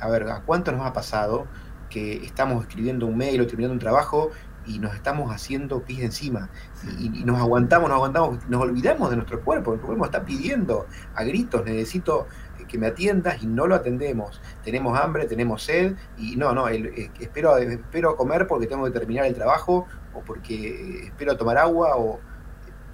a, 0.00 0.08
ver, 0.08 0.28
¿a 0.28 0.42
cuánto 0.42 0.72
nos 0.72 0.86
ha 0.86 0.92
pasado 0.92 1.46
que 1.90 2.24
estamos 2.24 2.62
escribiendo 2.62 3.06
un 3.06 3.16
mail 3.16 3.40
o 3.40 3.46
terminando 3.46 3.72
un 3.72 3.80
trabajo 3.80 4.30
y 4.66 4.78
nos 4.78 4.94
estamos 4.94 5.34
haciendo 5.34 5.82
pis 5.82 6.00
encima 6.00 6.50
y, 6.98 7.08
nos 7.24 7.38
aguantamos, 7.38 7.88
nos 7.88 7.96
aguantamos, 7.96 8.48
nos 8.48 8.60
olvidamos 8.60 9.08
de 9.08 9.16
nuestro 9.16 9.42
cuerpo, 9.42 9.70
nuestro 9.70 9.86
cuerpo 9.86 10.04
está 10.04 10.24
pidiendo 10.24 10.86
a 11.14 11.24
gritos, 11.24 11.64
necesito 11.64 12.26
que 12.68 12.78
me 12.78 12.86
atiendas 12.86 13.42
y 13.42 13.46
no 13.46 13.66
lo 13.66 13.74
atendemos. 13.74 14.40
Tenemos 14.62 14.98
hambre, 14.98 15.24
tenemos 15.24 15.62
sed 15.62 15.96
y 16.18 16.36
no, 16.36 16.52
no, 16.52 16.68
eh, 16.68 17.10
espero, 17.18 17.56
espero 17.56 18.14
comer 18.14 18.46
porque 18.46 18.66
tengo 18.66 18.84
que 18.84 18.90
terminar 18.90 19.24
el 19.24 19.34
trabajo 19.34 19.86
o 20.14 20.20
porque 20.20 21.06
espero 21.06 21.36
tomar 21.36 21.56
agua 21.56 21.96
o 21.96 22.20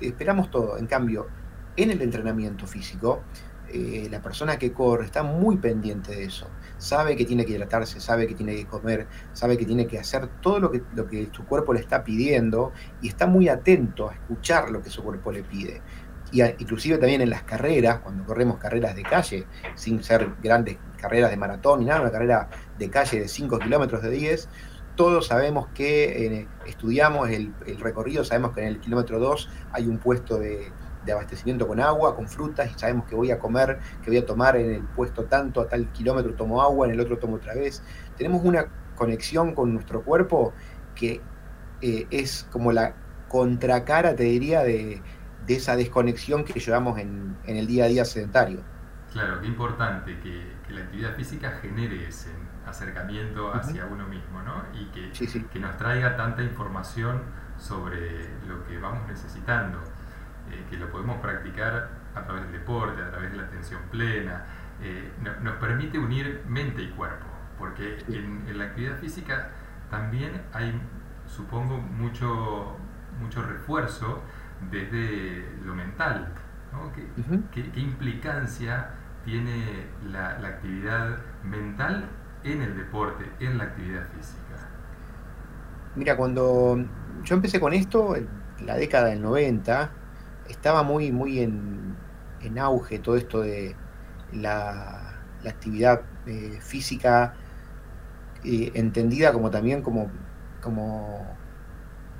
esperamos 0.00 0.50
todo. 0.50 0.78
En 0.78 0.86
cambio, 0.86 1.28
en 1.76 1.90
el 1.90 2.02
entrenamiento 2.02 2.66
físico, 2.66 3.22
eh, 3.68 4.08
la 4.10 4.20
persona 4.20 4.58
que 4.58 4.72
corre 4.72 5.06
está 5.06 5.22
muy 5.22 5.56
pendiente 5.56 6.14
de 6.14 6.24
eso 6.24 6.48
sabe 6.78 7.16
que 7.16 7.24
tiene 7.24 7.44
que 7.44 7.52
hidratarse, 7.52 8.00
sabe 8.00 8.26
que 8.26 8.34
tiene 8.34 8.54
que 8.54 8.66
comer, 8.66 9.06
sabe 9.32 9.56
que 9.56 9.64
tiene 9.64 9.86
que 9.86 9.98
hacer 9.98 10.28
todo 10.40 10.60
lo 10.60 10.70
que, 10.70 11.28
su 11.32 11.44
cuerpo 11.44 11.72
le 11.72 11.80
está 11.80 12.04
pidiendo 12.04 12.72
y 13.00 13.08
está 13.08 13.26
muy 13.26 13.48
atento 13.48 14.10
a 14.10 14.14
escuchar 14.14 14.70
lo 14.70 14.82
que 14.82 14.90
su 14.90 15.02
cuerpo 15.02 15.32
le 15.32 15.42
pide. 15.42 15.82
Y 16.32 16.42
inclusive 16.42 16.98
también 16.98 17.20
en 17.20 17.30
las 17.30 17.44
carreras, 17.44 18.00
cuando 18.00 18.24
corremos 18.24 18.58
carreras 18.58 18.96
de 18.96 19.02
calle, 19.02 19.46
sin 19.76 20.02
ser 20.02 20.34
grandes 20.42 20.78
carreras 21.00 21.30
de 21.30 21.36
maratón 21.36 21.80
ni 21.80 21.86
nada, 21.86 22.00
una 22.00 22.10
carrera 22.10 22.48
de 22.78 22.90
calle 22.90 23.20
de 23.20 23.28
5 23.28 23.58
kilómetros 23.60 24.02
de 24.02 24.10
10, 24.10 24.48
todos 24.96 25.26
sabemos 25.26 25.68
que 25.74 26.26
eh, 26.26 26.48
estudiamos 26.66 27.28
el, 27.30 27.54
recorrido, 27.78 28.24
sabemos 28.24 28.52
que 28.52 28.60
en 28.62 28.68
el 28.68 28.80
kilómetro 28.80 29.18
2 29.18 29.48
hay 29.72 29.86
un 29.86 29.98
puesto 29.98 30.38
de, 30.38 30.72
abastecimiento 31.10 31.66
con 31.68 31.80
agua, 31.80 32.16
con 32.16 32.28
frutas, 32.28 32.70
y 32.74 32.78
sabemos 32.78 33.04
que 33.06 33.14
voy 33.14 33.30
a 33.30 33.38
comer, 33.38 33.78
que 34.02 34.10
voy 34.10 34.18
a 34.18 34.24
tomar 34.24 34.56
en 34.56 34.70
el 34.70 34.82
puesto 34.82 35.24
tanto, 35.24 35.60
a 35.60 35.68
tal 35.68 35.92
kilómetro 35.92 36.34
tomo 36.34 36.62
agua, 36.62 36.86
en 36.86 36.94
el 36.94 37.00
otro 37.00 37.18
tomo 37.18 37.36
otra 37.36 37.54
vez. 37.54 37.82
Tenemos 38.16 38.42
una 38.44 38.66
conexión 38.94 39.54
con 39.54 39.74
nuestro 39.74 40.02
cuerpo 40.02 40.54
que 40.94 41.20
eh, 41.82 42.06
es 42.10 42.48
como 42.50 42.72
la 42.72 42.94
contracara, 43.28 44.14
te 44.14 44.22
diría, 44.22 44.62
de, 44.62 45.02
esa 45.48 45.76
desconexión 45.76 46.44
que 46.44 46.58
llevamos 46.58 46.98
en, 46.98 47.36
el 47.46 47.66
día 47.66 47.84
a 47.84 47.88
día 47.88 48.04
sedentario. 48.04 48.60
Claro, 49.12 49.40
qué 49.40 49.46
importante 49.46 50.18
que, 50.20 50.54
la 50.72 50.80
actividad 50.80 51.14
física 51.14 51.50
genere 51.60 52.08
ese 52.08 52.30
acercamiento 52.66 53.54
hacia 53.54 53.87
uno 53.87 54.06
mismo, 54.06 54.42
¿no? 54.42 54.64
Y 54.73 54.87
que, 54.87 55.12
que 55.52 55.59
nos 55.59 55.76
traiga 55.76 56.16
tanta 56.16 56.42
información 56.42 57.23
sobre 57.59 58.28
lo 58.47 58.64
que 58.66 58.78
vamos 58.78 59.06
necesitando. 59.09 59.78
Eh, 60.50 60.66
que 60.68 60.76
lo 60.76 60.90
podemos 60.90 61.18
practicar 61.18 61.88
a 62.14 62.23
través 62.23 62.42
del 62.44 62.52
deporte, 62.52 63.02
a 63.02 63.11
través 63.11 63.30
de 63.30 63.38
la 63.38 63.44
atención 63.44 63.80
plena, 63.90 64.44
eh, 64.83 65.11
nos 65.40 65.56
permite 65.56 65.99
unir 65.99 66.42
mente 66.47 66.83
y 66.83 66.90
cuerpo, 66.90 67.26
porque 67.59 68.04
en, 68.09 68.59
la 68.59 68.64
actividad 68.64 68.99
física 68.99 69.49
también 69.90 70.42
hay, 70.52 70.78
supongo, 71.26 71.78
mucho, 71.78 72.76
mucho 73.18 73.42
refuerzo 73.42 74.23
desde 74.71 75.49
lo 75.64 75.75
mental. 75.75 76.28
¿Qué, 77.50 77.71
implicancia 77.76 78.90
tiene 79.25 79.87
la, 80.06 80.38
la 80.40 80.49
actividad 80.49 81.18
mental 81.42 82.11
en 82.44 82.62
el 82.62 82.76
deporte, 82.76 83.24
en 83.40 83.58
la 83.58 83.64
actividad 83.64 84.06
física? 84.14 84.68
Mira, 85.96 86.16
cuando 86.16 86.84
yo 87.22 87.34
empecé 87.34 87.58
con 87.58 87.72
esto, 87.72 88.16
en 88.16 88.28
la 88.64 88.76
década 88.76 89.06
del 89.06 89.22
90, 89.22 89.90
estaba 90.48 90.82
muy, 90.82 91.10
muy 91.10 91.40
en, 91.40 91.96
auge 92.58 92.98
todo 92.98 93.16
esto 93.16 93.40
de 93.40 93.74
la, 94.32 95.22
la 95.42 95.50
actividad 95.50 96.02
eh, 96.26 96.58
física 96.60 97.34
eh, 98.44 98.70
entendida 98.74 99.32
como 99.32 99.50
también 99.50 99.80
como, 99.80 100.10
como, 100.60 101.26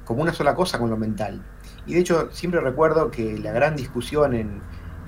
como 0.07 0.23
una 0.23 0.33
sola 0.33 0.55
cosa 0.55 0.79
con 0.79 0.89
lo 0.89 0.97
mental. 0.97 1.43
Y 1.87 1.95
de 1.95 2.01
hecho 2.01 2.31
siempre 2.33 2.61
recuerdo 2.61 3.11
que 3.11 3.39
la 3.39 3.53
gran 3.53 3.77
discusión, 3.77 4.35
en, 4.35 4.63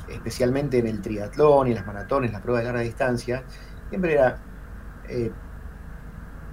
especialmente 0.08 0.78
en 0.78 0.86
el 0.86 1.00
triatlón 1.00 1.68
y 1.68 1.74
las 1.74 1.86
maratones, 1.86 2.32
las 2.32 2.42
pruebas 2.42 2.62
de 2.62 2.66
larga 2.66 2.82
distancia, 2.82 3.44
siempre 3.88 4.14
era 4.14 4.38
eh, 5.08 5.30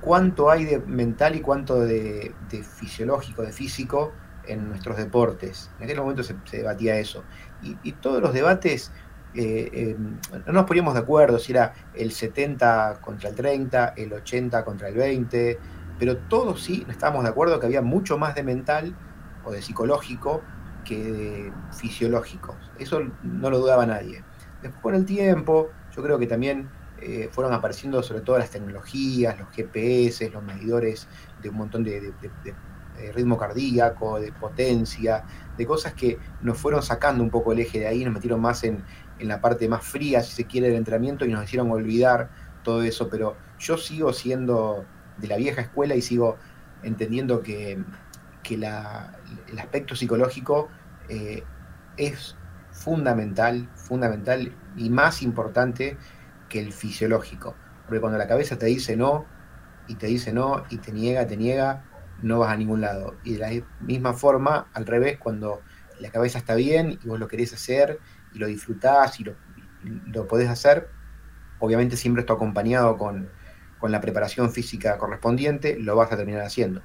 cuánto 0.04 0.52
hay 0.52 0.66
de 0.66 0.80
mental 0.80 1.36
y 1.36 1.42
cuánto 1.42 1.80
de, 1.80 2.34
fisiológico, 2.78 3.42
de 3.42 3.52
físico 3.52 4.12
en 4.46 4.70
nuestros 4.70 4.98
deportes. 4.98 5.72
En 5.78 5.86
aquel 5.86 5.98
momento 5.98 6.24
se, 6.24 6.36
debatía 6.52 6.98
eso. 6.98 7.24
Y, 7.62 7.94
todos 7.94 8.22
los 8.22 8.34
debates 8.34 8.92
eh, 9.34 9.70
eh, 9.72 9.98
no 10.46 10.54
nos 10.54 10.66
poníamos 10.66 10.94
de 10.94 11.00
acuerdo 11.00 11.40
si 11.40 11.54
era 11.54 11.74
el 11.94 12.12
70 12.12 13.00
contra 13.02 13.30
el 13.30 13.36
30, 13.36 13.94
el 13.96 14.14
80 14.14 14.66
contra 14.66 14.90
el 14.90 14.96
20, 14.96 15.60
pero 15.98 16.18
todos 16.18 16.62
sí 16.62 16.86
estábamos 16.90 17.24
de 17.24 17.30
acuerdo 17.30 17.60
que 17.60 17.66
había 17.66 17.82
mucho 17.82 18.18
más 18.18 18.36
de 18.36 18.44
mental 18.44 18.96
o 19.46 19.52
de 19.52 19.62
psicológico 19.62 20.42
que 20.84 21.02
de 21.02 21.54
fisiológico. 21.72 22.58
Eso 22.78 23.00
no 23.24 23.50
lo 23.50 23.60
dudaba 23.60 23.86
nadie. 23.86 24.24
Después 24.62 24.82
con 24.82 24.96
el 24.96 25.06
tiempo, 25.06 25.70
yo 25.96 26.04
creo 26.04 26.20
que 26.20 26.28
también 26.28 26.70
eh, 27.02 27.30
fueron 27.32 27.54
apareciendo 27.54 28.02
sobre 28.04 28.22
todo 28.22 28.38
las 28.38 28.50
tecnologías, 28.50 29.38
los 29.38 29.50
GPS, 29.50 30.30
los 30.30 30.44
medidores 30.44 31.08
de 31.42 31.50
un 31.50 31.56
montón 31.56 31.84
de, 31.84 32.14
ritmo 33.14 33.38
cardíaco, 33.38 34.20
de 34.20 34.32
potencia, 34.32 35.24
de 35.58 35.66
cosas 35.66 35.94
que 35.94 36.20
nos 36.42 36.58
fueron 36.58 36.82
sacando 36.84 37.24
un 37.24 37.30
poco 37.30 37.52
el 37.52 37.60
eje 37.60 37.80
de 37.80 37.88
ahí, 37.88 38.06
nos 38.06 38.14
metieron 38.14 38.40
más 38.40 38.64
en, 38.64 38.84
la 39.20 39.40
parte 39.42 39.70
más 39.70 39.84
fría, 39.86 40.22
si 40.22 40.34
se 40.34 40.46
quiere, 40.46 40.68
del 40.68 40.78
entrenamiento 40.78 41.26
y 41.26 41.32
nos 41.32 41.46
hicieron 41.46 41.72
olvidar 41.72 42.30
todo 42.64 42.84
eso, 42.84 43.10
pero 43.10 43.38
yo 43.58 43.78
sigo 43.78 44.12
siendo 44.12 44.86
de 45.18 45.28
la 45.28 45.38
vieja 45.38 45.62
escuela 45.62 45.96
y 45.96 46.02
sigo 46.02 46.38
entendiendo 46.84 47.42
que, 47.42 47.82
el 48.50 49.60
aspecto 49.60 49.96
psicológico 49.96 50.68
eh, 51.08 51.44
es 51.96 52.36
fundamental, 52.72 53.70
fundamental 53.76 54.52
y 54.76 54.90
más 54.90 55.22
importante 55.22 55.98
que 56.54 56.60
el 56.60 56.72
fisiológico. 56.72 57.56
Porque 57.88 58.00
cuando 58.00 58.20
la 58.20 58.28
cabeza 58.28 58.60
te 58.60 58.68
dice 58.68 58.96
no, 58.96 59.26
y 59.88 59.96
te 59.96 60.06
dice 60.06 60.32
no, 60.32 60.64
y 60.70 60.78
te 60.78 60.92
niega, 60.92 61.26
te 61.26 61.36
niega, 61.36 61.84
no 62.22 62.40
vas 62.40 62.54
a 62.54 62.56
ningún 62.56 62.82
lado. 62.82 63.16
Y 63.24 63.34
de 63.34 63.40
la 63.40 63.66
misma 63.82 64.14
forma, 64.14 64.68
al 64.74 64.86
revés, 64.86 65.18
cuando 65.18 65.62
la 66.00 66.12
cabeza 66.12 66.38
está 66.38 66.54
bien 66.54 67.00
y 67.04 67.08
vos 67.08 67.20
lo 67.20 67.28
querés 67.28 67.54
hacer, 67.54 68.00
y 68.34 68.40
lo 68.40 68.46
disfrutás 68.46 69.20
y 69.20 69.24
lo, 69.24 69.36
lo 70.06 70.28
podés 70.28 70.50
hacer, 70.50 70.90
obviamente 71.60 71.98
siempre 71.98 72.22
esto 72.22 72.34
acompañado 72.34 72.98
con, 72.98 73.30
la 73.82 74.00
preparación 74.00 74.50
física 74.50 74.98
correspondiente, 74.98 75.78
lo 75.78 75.98
vas 75.98 76.10
a 76.10 76.16
terminar 76.16 76.44
haciendo. 76.44 76.82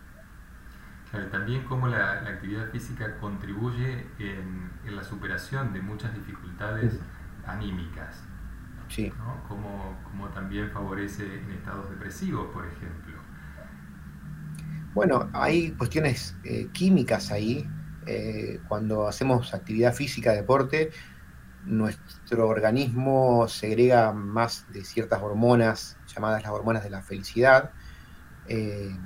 también 1.31 1.63
cómo 1.63 1.87
la, 1.87 2.15
actividad 2.15 2.73
física 2.73 3.19
contribuye 3.21 4.05
en, 4.19 4.97
la 4.97 5.05
superación 5.05 5.73
de 5.73 5.81
muchas 5.81 6.13
dificultades 6.13 6.99
anímicas. 7.47 8.25
Sí. 8.89 9.13
Como, 9.47 9.97
también 10.35 10.71
favorece 10.71 11.25
en 11.25 11.51
estados 11.51 11.89
depresivos, 11.91 12.49
por 12.53 12.67
ejemplo. 12.67 13.19
Bueno, 14.95 15.29
hay 15.33 15.73
cuestiones 15.73 16.37
eh, 16.45 16.69
químicas 16.73 17.31
ahí. 17.31 17.69
Eh, 18.07 18.61
cuando 18.69 19.07
hacemos 19.07 19.53
actividad 19.53 19.95
física, 19.95 20.33
deporte, 20.33 20.91
nuestro 21.65 22.49
organismo 22.49 23.47
segrega 23.49 24.13
más 24.13 24.67
de 24.73 24.85
ciertas 24.85 25.21
hormonas, 25.23 25.99
llamadas 26.07 26.43
las 26.43 26.53
hormonas 26.53 26.83
de 26.83 26.91
la 26.91 27.03
felicidad, 27.03 27.73
eh, 28.49 28.97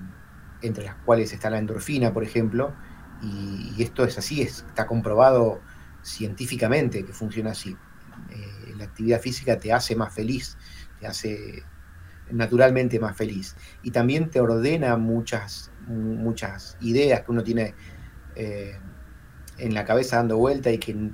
entre 0.61 0.85
las 0.85 0.95
cuales 0.97 1.33
está 1.33 1.51
la 1.51 1.59
endorfina, 1.59 2.13
por 2.13 2.23
ejemplo, 2.23 2.73
y, 3.21 3.75
y 3.77 3.83
esto 3.83 4.05
es 4.05 4.17
así, 4.19 4.43
está 4.43 4.87
comprobado 4.87 5.61
científicamente 6.03 7.05
que 7.05 7.13
funciona 7.13 7.51
así 7.53 7.77
la 8.83 8.89
actividad 8.89 9.21
física 9.21 9.59
te 9.59 9.73
hace 9.73 9.97
más 9.97 10.15
feliz, 10.15 10.57
te 11.01 11.07
hace 11.07 11.63
naturalmente 12.31 12.99
más 12.99 13.17
feliz. 13.17 13.57
Y 13.83 13.91
también 13.91 14.31
te 14.31 14.41
ordena 14.41 14.97
muchas, 14.97 15.71
muchas 15.87 16.77
ideas 16.81 17.23
que 17.23 17.31
uno 17.31 17.43
tiene 17.43 17.75
eh, 18.35 18.79
en 19.59 19.75
la 19.75 19.85
cabeza 19.85 20.17
dando 20.17 20.37
vuelta 20.37 20.71
y 20.71 20.79
que 20.79 21.11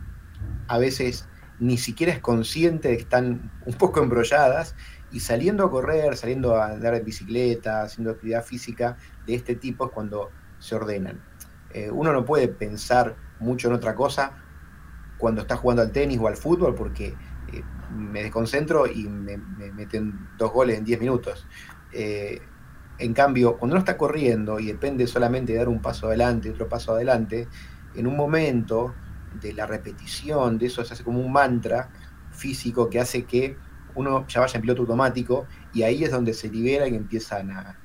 a 0.68 0.78
veces 0.78 1.28
ni 1.60 1.76
siquiera 1.76 2.12
es 2.12 2.20
consciente 2.20 2.88
de 2.88 2.96
que 2.96 3.02
están 3.02 3.50
un 3.66 3.74
poco 3.74 4.02
embrolladas 4.02 4.74
y 5.10 5.20
saliendo 5.20 5.64
a 5.64 5.70
correr, 5.70 6.16
saliendo 6.16 6.56
a 6.56 6.68
andar 6.68 6.94
en 6.94 7.04
bicicleta, 7.04 7.82
haciendo 7.82 8.12
actividad 8.12 8.44
física 8.44 8.96
de 9.26 9.34
este 9.34 9.56
tipo 9.56 9.86
es 9.86 9.90
cuando 9.90 10.30
se 10.58 10.74
ordenan. 10.76 11.20
Eh, 11.70 11.90
uno 11.90 12.12
no 12.12 12.24
puede 12.24 12.48
pensar 12.48 13.16
mucho 13.40 13.68
en 13.68 13.74
otra 13.74 13.94
cosa 13.94 14.44
cuando 15.18 15.42
está 15.42 15.56
jugando 15.56 15.82
al 15.82 15.90
tenis 15.90 16.18
o 16.20 16.28
al 16.28 16.36
fútbol 16.36 16.74
porque 16.74 17.14
me 17.96 18.22
desconcentro 18.22 18.86
y 18.86 19.08
me, 19.08 19.36
meten 19.36 20.28
dos 20.36 20.52
goles 20.52 20.78
en 20.78 20.84
10 20.84 21.00
minutos. 21.00 21.46
Eh, 21.92 22.40
en 22.98 23.14
cambio, 23.14 23.56
cuando 23.56 23.74
uno 23.74 23.80
está 23.80 23.96
corriendo 23.96 24.58
y 24.58 24.66
depende 24.66 25.06
solamente 25.06 25.52
de 25.52 25.58
dar 25.58 25.68
un 25.68 25.80
paso 25.80 26.08
adelante, 26.08 26.50
otro 26.50 26.68
paso 26.68 26.94
adelante, 26.94 27.48
en 27.94 28.06
un 28.06 28.16
momento 28.16 28.94
de 29.40 29.52
la 29.52 29.66
repetición 29.66 30.58
de 30.58 30.66
eso 30.66 30.84
se 30.84 30.94
hace 30.94 31.04
como 31.04 31.20
un 31.20 31.30
mantra 31.30 31.90
físico 32.32 32.88
que 32.88 32.98
hace 32.98 33.24
que 33.24 33.56
uno 33.94 34.26
ya 34.26 34.40
vaya 34.40 34.56
en 34.56 34.62
piloto 34.62 34.82
automático 34.82 35.46
y 35.72 35.82
ahí 35.82 36.04
es 36.04 36.10
donde 36.10 36.34
se 36.34 36.48
libera 36.48 36.88
y 36.88 36.94
empiezan 36.94 37.50
a, 37.50 37.76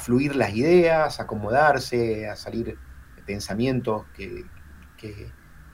fluir 0.00 0.34
las 0.34 0.52
ideas, 0.54 1.20
a 1.20 1.22
acomodarse, 1.22 2.28
a 2.28 2.34
salir 2.34 2.76
pensamientos 3.24 4.04
que 4.16 4.44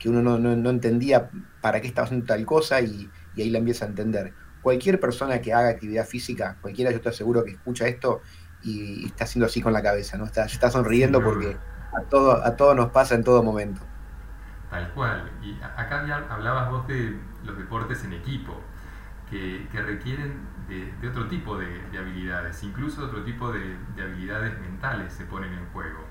uno 0.09 0.37
no, 0.37 0.69
entendía 0.69 1.29
para 1.61 1.81
qué 1.81 1.87
estaba 1.87 2.05
haciendo 2.05 2.25
tal 2.25 2.45
cosa 2.45 2.81
y, 2.81 3.09
ahí 3.37 3.49
la 3.49 3.59
empieza 3.59 3.85
a 3.85 3.87
entender. 3.87 4.33
Cualquier 4.61 4.99
persona 4.99 5.41
que 5.41 5.53
haga 5.53 5.69
actividad 5.69 6.05
física, 6.05 6.57
cualquiera, 6.61 6.91
yo 6.91 6.97
estoy 6.97 7.13
seguro 7.13 7.43
que 7.43 7.51
escucha 7.51 7.87
esto 7.87 8.21
y, 8.63 9.05
está 9.05 9.23
haciendo 9.25 9.45
así 9.45 9.61
con 9.61 9.73
la 9.73 9.81
cabeza, 9.81 10.17
¿no? 10.17 10.25
Está, 10.25 10.45
está 10.45 10.69
sonriendo 10.69 11.23
porque 11.23 11.57
a 11.97 12.01
todo, 12.03 12.43
a 12.43 12.55
todo 12.55 12.75
nos 12.75 12.89
pasa 12.89 13.15
en 13.15 13.23
todo 13.23 13.43
momento. 13.43 13.81
Tal 14.69 14.91
cual. 14.93 15.29
Y 15.41 15.59
acá 15.61 16.05
ya 16.07 16.25
hablabas 16.29 16.69
vos 16.69 16.87
de 16.87 17.19
los 17.43 17.57
deportes 17.57 18.03
en 18.05 18.13
equipo, 18.13 18.61
que, 19.29 19.67
requieren 19.73 20.39
de, 20.67 21.07
otro 21.07 21.27
tipo 21.27 21.57
de, 21.57 21.81
habilidades, 21.97 22.63
incluso 22.63 23.05
otro 23.05 23.23
tipo 23.23 23.51
de, 23.51 23.77
de 23.95 24.01
habilidades 24.01 24.59
mentales 24.59 25.13
se 25.13 25.25
ponen 25.25 25.53
en 25.53 25.65
juego 25.67 26.10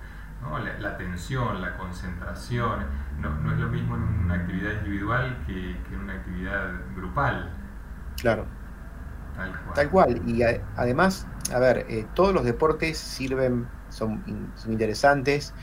la, 0.81 0.89
atención, 0.89 1.61
la 1.61 1.77
concentración, 1.77 2.87
no, 3.21 3.53
es 3.53 3.59
lo 3.59 3.69
mismo 3.69 3.97
en 3.97 4.03
una 4.03 4.35
actividad 4.35 4.73
individual 4.79 5.43
que, 5.47 5.71
en 5.71 6.01
una 6.01 6.15
actividad 6.15 6.71
grupal. 6.97 7.51
Claro. 8.17 8.47
Tal 9.75 9.91
cual. 9.91 10.21
Y 10.27 10.43
además, 10.77 11.27
a 11.55 11.59
ver, 11.59 11.87
eh, 11.89 12.07
todos 12.15 12.35
los 12.35 12.45
deportes 12.45 12.99
sirven, 12.99 13.67
son, 13.89 14.53
son, 14.57 14.73
interesantes, 14.73 15.55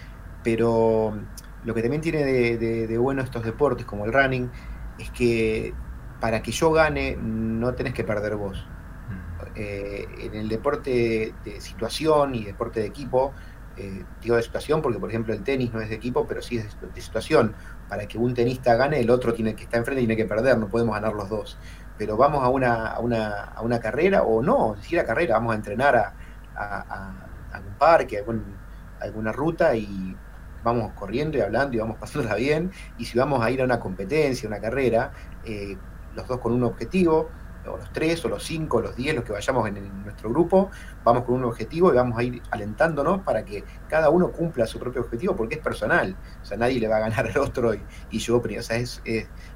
pero 0.43 1.17
lo 1.63 1.73
que 1.73 1.81
también 1.81 2.01
tiene 2.01 2.23
de, 2.23 2.97
bueno 2.97 3.21
estos 3.21 3.43
deportes, 3.43 3.85
como 3.85 4.05
el 4.05 4.13
running, 4.13 4.49
es 4.97 5.11
que 5.11 5.73
para 6.19 6.41
que 6.41 6.51
yo 6.51 6.71
gane 6.71 7.17
no 7.21 7.73
tenés 7.73 7.93
que 7.93 8.03
perder 8.03 8.35
vos. 8.35 8.65
Mm. 9.09 9.43
Eh, 9.55 10.07
en 10.19 10.33
el 10.35 10.49
deporte 10.49 11.35
de 11.43 11.61
situación 11.61 12.33
y 12.33 12.45
deporte 12.45 12.79
de 12.79 12.87
equipo, 12.87 13.33
eh, 13.77 14.03
digo 14.21 14.35
de 14.35 14.41
situación 14.41 14.81
porque, 14.81 14.99
por 14.99 15.09
ejemplo, 15.09 15.33
el 15.33 15.43
tenis 15.43 15.71
no 15.73 15.81
es 15.81 15.89
de 15.89 15.95
equipo, 15.95 16.25
pero 16.27 16.41
sí 16.41 16.57
es 16.57 16.75
de, 16.81 17.01
situación. 17.01 17.53
Para 17.87 18.07
que 18.07 18.17
un 18.17 18.33
tenista 18.33 18.75
gane, 18.75 18.99
el 18.99 19.09
otro 19.09 19.33
tiene 19.33 19.55
que 19.55 19.63
estar 19.63 19.79
enfrente 19.79 20.01
y 20.01 20.07
tiene 20.07 20.21
que 20.21 20.27
perder, 20.27 20.57
no 20.57 20.67
podemos 20.67 20.95
ganar 20.95 21.13
los 21.13 21.29
dos. 21.29 21.57
Pero 21.97 22.17
vamos 22.17 22.43
a 22.43 22.49
una, 22.49 22.87
a 22.87 22.99
una, 22.99 23.43
a 23.43 23.61
una 23.61 23.79
carrera, 23.79 24.23
o 24.23 24.41
no, 24.41 24.75
ni 24.75 24.81
siquiera 24.81 25.05
carrera, 25.05 25.35
vamos 25.35 25.53
a 25.53 25.55
entrenar 25.55 25.95
a, 25.95 26.13
a, 26.55 27.13
algún 27.53 27.73
parque, 27.75 28.17
a, 28.19 29.03
alguna 29.03 29.31
ruta 29.31 29.75
y 29.75 30.15
vamos 30.63 30.91
corriendo 30.93 31.37
y 31.37 31.41
hablando 31.41 31.75
y 31.75 31.79
vamos 31.79 31.97
pasándola 31.99 32.35
bien. 32.35 32.71
Y 32.97 33.05
si 33.05 33.17
vamos 33.17 33.43
a 33.43 33.51
ir 33.51 33.61
a 33.61 33.65
una 33.65 33.79
competencia, 33.79 34.47
una 34.47 34.59
carrera, 34.59 35.11
eh, 35.45 35.77
los 36.15 36.27
dos 36.27 36.39
con 36.39 36.53
un 36.53 36.63
objetivo, 36.63 37.29
o 37.67 37.77
los 37.77 37.91
tres, 37.91 38.23
o 38.25 38.29
los 38.29 38.43
cinco, 38.43 38.77
o 38.77 38.81
los 38.81 38.95
diez, 38.95 39.15
los 39.15 39.23
que 39.23 39.31
vayamos 39.31 39.67
en, 39.67 40.03
nuestro 40.03 40.29
grupo, 40.29 40.69
vamos 41.03 41.23
con 41.23 41.35
un 41.35 41.43
objetivo 41.45 41.91
y 41.91 41.95
vamos 41.95 42.17
a 42.17 42.23
ir 42.23 42.41
alentándonos 42.51 43.21
para 43.21 43.43
que 43.43 43.63
cada 43.87 44.09
uno 44.09 44.31
cumpla 44.31 44.65
su 44.65 44.79
propio 44.79 45.01
objetivo, 45.01 45.35
porque 45.35 45.55
es 45.55 45.61
personal. 45.61 46.15
O 46.41 46.45
sea, 46.45 46.57
nadie 46.57 46.79
le 46.79 46.87
va 46.87 46.97
a 46.97 46.99
ganar 46.99 47.27
al 47.27 47.37
otro 47.37 47.73
y, 47.73 47.81
y 48.11 48.19
yo 48.19 48.37
O 48.37 48.61
sea, 48.61 48.77
es, 48.77 49.01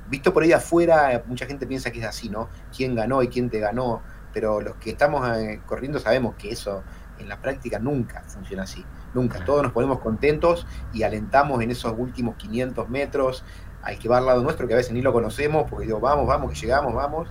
visto 0.10 0.34
por 0.34 0.44
ahí 0.44 0.52
afuera, 0.52 1.24
mucha 1.26 1.46
gente 1.46 1.66
piensa 1.66 1.92
que 1.92 2.00
es 2.00 2.06
así, 2.06 2.30
¿no? 2.30 2.50
¿Quién 2.76 2.96
ganó 2.96 3.24
y 3.24 3.28
quién 3.28 3.50
te 3.50 3.60
ganó? 3.60 4.02
Pero 4.34 4.62
los 4.62 4.76
que 4.76 4.92
estamos 4.92 5.28
eh, 5.38 5.62
corriendo 5.66 6.00
sabemos 6.00 6.36
que 6.36 6.52
eso 6.52 6.84
en 7.20 7.30
la 7.30 7.42
práctica 7.42 7.80
nunca 7.80 8.24
funciona 8.28 8.64
así. 8.64 8.84
Nunca. 9.14 9.44
Todos 9.46 9.64
nos 9.64 9.72
ponemos 9.72 10.00
contentos 10.00 10.66
y 10.94 11.04
alentamos 11.04 11.62
en 11.62 11.72
esos 11.72 11.94
últimos 11.98 12.36
500 12.36 12.90
metros 12.90 13.44
al 13.82 13.98
que 13.98 14.08
va 14.08 14.20
al 14.20 14.26
lado 14.26 14.44
nuestro, 14.44 14.68
que 14.68 14.74
a 14.74 14.78
veces 14.78 14.94
ni 14.94 15.02
lo 15.02 15.12
conocemos, 15.12 15.70
porque 15.70 15.86
digo, 15.86 16.00
vamos, 16.00 16.28
vamos, 16.28 16.52
que 16.52 16.60
llegamos, 16.60 16.94
vamos 16.94 17.28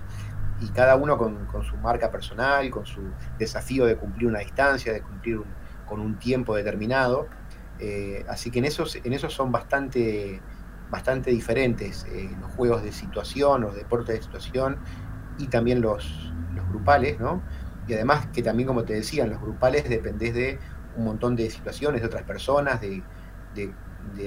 y 0.61 0.67
cada 0.69 0.95
uno 0.95 1.17
con, 1.17 1.47
su 1.63 1.75
marca 1.77 2.11
personal, 2.11 2.69
con 2.69 2.85
su 2.85 3.01
desafío 3.37 3.85
de 3.85 3.97
cumplir 3.97 4.27
una 4.27 4.39
distancia, 4.39 4.93
de 4.93 5.01
cumplir 5.01 5.41
con 5.87 5.99
un 5.99 6.19
tiempo 6.19 6.55
determinado. 6.55 7.27
Eh, 7.79 8.23
así 8.29 8.51
que 8.51 8.59
en 8.59 8.65
esos, 8.65 8.95
en 8.95 9.11
esos 9.13 9.33
son 9.33 9.51
bastante, 9.51 10.39
bastante 10.91 11.31
diferentes 11.31 12.05
eh, 12.11 12.29
los 12.39 12.51
juegos 12.51 12.83
de 12.83 12.91
situación, 12.91 13.61
los 13.61 13.75
deportes 13.75 14.15
de 14.15 14.21
situación 14.21 14.77
y 15.39 15.47
también 15.47 15.81
los, 15.81 16.31
los 16.53 16.67
grupales, 16.69 17.19
¿no? 17.19 17.41
Y 17.87 17.93
además 17.93 18.27
que 18.27 18.43
también, 18.43 18.67
como 18.67 18.83
te 18.83 18.93
decía, 18.93 19.23
en 19.23 19.31
los 19.31 19.41
grupales 19.41 19.89
dependés 19.89 20.35
de 20.35 20.59
un 20.95 21.05
montón 21.05 21.35
de 21.35 21.49
situaciones, 21.49 22.01
de 22.01 22.07
otras 22.07 22.23
personas, 22.23 22.79
de, 22.79 23.01
de, 23.55 23.73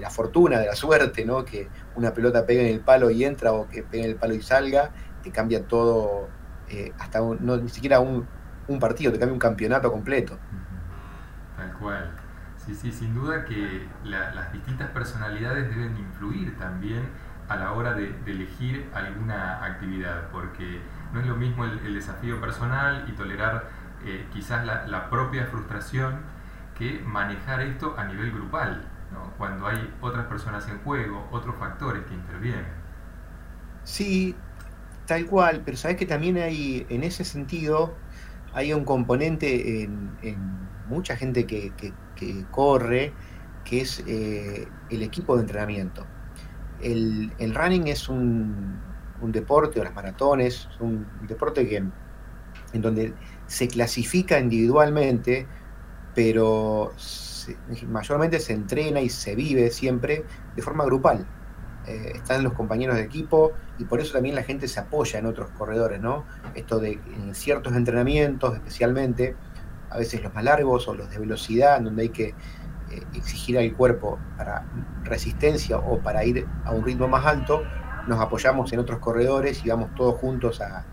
la 0.00 0.10
fortuna, 0.10 0.58
de 0.58 0.66
la 0.66 0.74
suerte, 0.74 1.24
¿no? 1.24 1.44
Que 1.44 1.68
una 1.94 2.12
pelota 2.12 2.44
pegue 2.46 2.62
en 2.62 2.74
el 2.74 2.80
palo 2.80 3.10
y 3.10 3.24
entra 3.24 3.52
o 3.52 3.68
que 3.68 3.82
pegue 3.82 4.04
en 4.04 4.10
el 4.10 4.16
palo 4.16 4.34
y 4.34 4.42
salga, 4.42 4.90
te 5.24 5.30
cambia 5.30 5.66
todo, 5.66 6.28
eh, 6.68 6.92
hasta 6.98 7.18
no, 7.18 7.56
ni 7.56 7.70
siquiera 7.70 7.98
un, 7.98 8.26
un 8.68 8.78
partido, 8.78 9.10
te 9.10 9.18
cambia 9.18 9.32
un 9.32 9.40
campeonato 9.40 9.90
completo. 9.90 10.38
Tal 11.56 11.72
cual. 11.72 12.10
Sí, 12.58 12.74
sí, 12.74 12.92
sin 12.92 13.14
duda 13.14 13.44
que 13.44 13.86
las 14.04 14.52
distintas 14.52 14.88
personalidades 14.90 15.68
deben 15.68 15.96
influir 15.98 16.56
también 16.58 17.08
a 17.48 17.56
la 17.56 17.72
hora 17.72 17.92
de, 17.92 18.14
elegir 18.26 18.88
alguna 18.94 19.62
actividad, 19.64 20.28
porque 20.30 20.80
no 21.12 21.20
es 21.20 21.26
lo 21.26 21.36
mismo 21.36 21.64
el, 21.64 21.94
desafío 21.94 22.40
personal 22.40 23.04
y 23.08 23.12
tolerar 23.12 23.68
eh, 24.04 24.26
quizás 24.32 24.64
la, 24.64 25.10
propia 25.10 25.46
frustración 25.46 26.20
que 26.76 27.00
manejar 27.04 27.60
esto 27.60 27.94
a 27.98 28.04
nivel 28.04 28.32
grupal, 28.32 28.84
cuando 29.38 29.66
hay 29.66 29.94
otras 30.00 30.26
personas 30.26 30.66
en 30.68 30.78
juego, 30.80 31.28
otros 31.30 31.54
factores 31.56 32.04
que 32.06 32.14
intervienen. 32.14 32.66
Sí, 33.84 34.34
tal 35.06 35.26
cual, 35.26 35.62
pero 35.64 35.76
sabes 35.76 35.96
que 35.96 36.06
también 36.06 36.38
hay, 36.38 36.86
en 36.88 37.04
ese 37.04 37.24
sentido, 37.24 37.94
hay 38.52 38.72
un 38.72 38.84
componente 38.84 39.82
en, 39.82 40.10
mucha 40.88 41.16
gente 41.16 41.46
que, 41.46 41.72
corre, 42.50 43.12
que 43.64 43.80
es 43.80 44.02
eh, 44.06 44.66
el 44.90 45.02
equipo 45.02 45.36
de 45.36 45.42
entrenamiento. 45.42 46.06
El, 46.80 47.32
running 47.54 47.88
es 47.88 48.08
un, 48.08 48.80
deporte, 49.22 49.80
o 49.80 49.84
las 49.84 49.94
maratones, 49.94 50.68
un 50.80 51.06
deporte 51.26 51.66
que, 51.66 51.76
en 51.76 52.82
donde 52.82 53.14
se 53.46 53.68
clasifica 53.68 54.38
individualmente, 54.38 55.46
pero 56.14 56.92
mayormente 57.88 58.38
se 58.40 58.52
entrena 58.52 59.00
y 59.00 59.08
se 59.08 59.34
vive 59.34 59.70
siempre 59.70 60.24
de 60.54 60.62
forma 60.62 60.84
grupal. 60.84 61.26
Eh, 61.86 62.12
están 62.14 62.42
los 62.42 62.54
compañeros 62.54 62.96
de 62.96 63.02
equipo 63.02 63.52
y 63.78 63.84
por 63.84 64.00
eso 64.00 64.14
también 64.14 64.34
la 64.34 64.42
gente 64.42 64.68
se 64.68 64.80
apoya 64.80 65.18
en 65.18 65.26
otros 65.26 65.50
corredores, 65.50 66.00
¿no? 66.00 66.24
Esto 66.54 66.78
de 66.78 66.92
en 66.92 67.34
ciertos 67.34 67.74
entrenamientos, 67.74 68.54
especialmente, 68.54 69.36
a 69.90 69.98
veces 69.98 70.22
los 70.22 70.32
más 70.34 70.44
largos 70.44 70.88
o 70.88 70.94
los 70.94 71.10
de 71.10 71.18
velocidad, 71.18 71.80
donde 71.80 72.04
hay 72.04 72.08
que 72.08 72.28
eh, 72.28 73.02
exigir 73.14 73.58
al 73.58 73.70
cuerpo 73.74 74.18
para 74.38 74.64
resistencia 75.02 75.76
o 75.76 75.98
para 75.98 76.24
ir 76.24 76.46
a 76.64 76.72
un 76.72 76.84
ritmo 76.84 77.06
más 77.06 77.26
alto, 77.26 77.62
nos 78.06 78.20
apoyamos 78.20 78.72
en 78.72 78.78
otros 78.78 78.98
corredores 78.98 79.64
y 79.64 79.68
vamos 79.68 79.94
todos 79.94 80.16
juntos 80.16 80.60
a, 80.60 80.84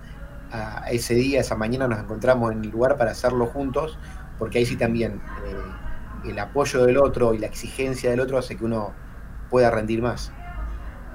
ese 0.91 1.13
día, 1.13 1.39
esa 1.39 1.55
mañana 1.55 1.87
nos 1.87 1.99
encontramos 1.99 2.51
en 2.51 2.65
el 2.65 2.71
lugar 2.71 2.97
para 2.97 3.11
hacerlo 3.11 3.45
juntos, 3.45 3.97
porque 4.37 4.57
ahí 4.57 4.65
sí 4.65 4.75
también 4.75 5.21
eh, 5.45 6.29
el 6.29 6.37
apoyo 6.39 6.85
del 6.85 6.97
otro 6.97 7.33
y 7.33 7.37
la 7.37 7.47
exigencia 7.47 8.09
del 8.09 8.19
otro 8.19 8.37
hace 8.37 8.57
que 8.57 8.65
uno 8.65 8.91
pueda 9.49 9.71
rendir 9.71 10.01
más. 10.01 10.33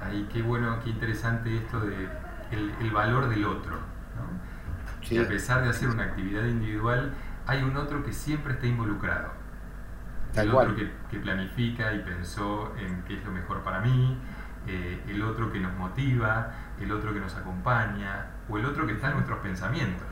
Ahí 0.07 0.27
qué 0.31 0.41
bueno, 0.41 0.79
qué 0.83 0.89
interesante 0.89 1.55
esto 1.55 1.79
de 1.79 2.07
el, 2.51 2.91
valor 2.91 3.29
del 3.29 3.45
otro. 3.45 3.77
¿no? 4.15 5.21
a 5.21 5.27
pesar 5.27 5.63
de 5.63 5.69
hacer 5.69 5.89
una 5.89 6.03
actividad 6.03 6.45
individual, 6.45 7.13
hay 7.45 7.63
un 7.63 7.77
otro 7.77 8.03
que 8.03 8.11
siempre 8.11 8.53
está 8.53 8.67
involucrado. 8.67 9.31
el 10.35 10.51
otro 10.53 10.75
que, 10.75 11.19
planifica 11.19 11.93
y 11.93 11.99
pensó 11.99 12.73
en 12.77 13.03
qué 13.03 13.17
es 13.17 13.25
lo 13.25 13.31
mejor 13.31 13.63
para 13.63 13.79
mí, 13.79 14.17
eh, 14.67 15.01
el 15.07 15.23
otro 15.23 15.51
que 15.51 15.59
nos 15.59 15.73
motiva, 15.75 16.51
el 16.79 16.91
otro 16.91 17.13
que 17.13 17.19
nos 17.19 17.35
acompaña, 17.35 18.27
o 18.49 18.57
el 18.57 18.65
otro 18.65 18.85
que 18.85 18.93
está 18.93 19.07
en 19.07 19.13
nuestros 19.13 19.39
pensamientos. 19.39 20.07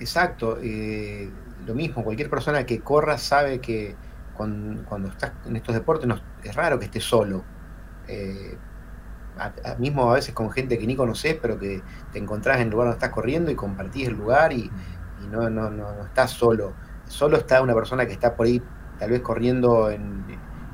Exacto, 0.00 0.58
eh, 0.62 1.30
lo 1.66 1.74
mismo, 1.74 2.02
cualquier 2.02 2.30
persona 2.30 2.64
que 2.64 2.80
corra 2.80 3.18
sabe 3.18 3.60
que 3.60 3.94
cuando, 4.34 5.08
estás 5.08 5.32
en 5.46 5.56
estos 5.56 5.74
deportes 5.74 6.08
es 6.42 6.54
raro 6.54 6.78
que 6.78 6.86
estés 6.86 7.04
solo. 7.04 7.44
Eh, 8.08 8.56
mismo 9.78 10.10
a 10.10 10.14
veces 10.14 10.32
con 10.32 10.50
gente 10.50 10.78
que 10.78 10.86
ni 10.86 10.94
conoces, 10.94 11.36
pero 11.40 11.58
que 11.58 11.82
te 12.12 12.18
encontrás 12.18 12.58
en 12.58 12.64
el 12.64 12.70
lugar 12.70 12.86
donde 12.86 12.98
estás 12.98 13.10
corriendo 13.10 13.50
y 13.50 13.56
compartís 13.56 14.08
el 14.08 14.14
lugar 14.14 14.52
y, 14.52 14.70
no, 15.30 15.50
no, 15.50 15.70
no, 15.70 15.92
no, 15.92 16.04
estás 16.04 16.30
solo. 16.30 16.72
Solo 17.08 17.38
está 17.38 17.60
una 17.60 17.74
persona 17.74 18.06
que 18.06 18.12
está 18.12 18.36
por 18.36 18.46
ahí, 18.46 18.62
tal 18.98 19.10
vez 19.10 19.22
corriendo 19.22 19.90
en, 19.90 20.24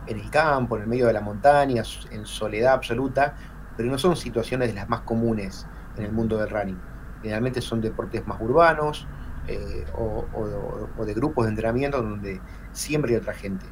el 0.06 0.30
campo, 0.30 0.76
en 0.76 0.82
el 0.82 0.88
medio 0.88 1.06
de 1.06 1.12
la 1.12 1.20
montaña, 1.20 1.82
en 2.10 2.26
soledad 2.26 2.74
absoluta, 2.74 3.34
pero 3.76 3.88
no 3.90 3.96
son 3.96 4.16
situaciones 4.16 4.68
de 4.68 4.74
las 4.74 4.88
más 4.88 5.02
comunes 5.02 5.66
en 5.96 6.04
el 6.04 6.12
mundo 6.12 6.36
del 6.36 6.50
running. 6.50 6.78
Generalmente 7.22 7.60
son 7.60 7.80
deportes 7.80 8.26
más 8.26 8.40
urbanos 8.40 9.06
eh, 9.46 9.84
o, 9.94 11.04
de 11.04 11.14
grupos 11.14 11.44
de 11.46 11.50
entrenamiento 11.50 12.02
donde 12.02 12.40
siempre 12.72 13.12
hay 13.12 13.18
otra 13.18 13.34
gente 13.34 13.66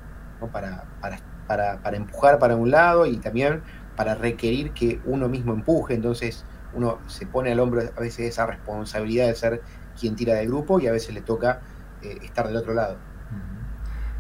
para, 0.53 0.85
para, 1.01 1.19
para 1.49 1.97
empujar 1.97 2.39
para 2.39 2.55
un 2.55 2.71
lado 2.71 3.07
y 3.07 3.17
también 3.17 3.63
para 3.97 4.15
requerir 4.15 4.71
que 4.71 5.01
uno 5.07 5.29
mismo 5.29 5.53
empuje. 5.53 5.95
Entonces 5.95 6.45
uno 6.73 7.01
se 7.09 7.27
pone 7.27 7.51
al 7.51 7.59
hombro 7.59 7.81
a 7.81 8.01
veces 8.01 8.21
esa 8.21 8.47
responsabilidad 8.47 9.27
de 9.27 9.35
ser 9.35 9.63
quien 9.99 10.15
tira 10.15 10.35
del 10.35 10.47
grupo 10.47 10.79
y 10.79 10.87
a 10.87 10.93
veces 10.93 11.13
le 11.13 11.23
toca 11.23 11.61
eh, 12.03 12.19
estar 12.23 12.47
del 12.47 12.57
otro 12.57 12.75
lado. 12.75 12.97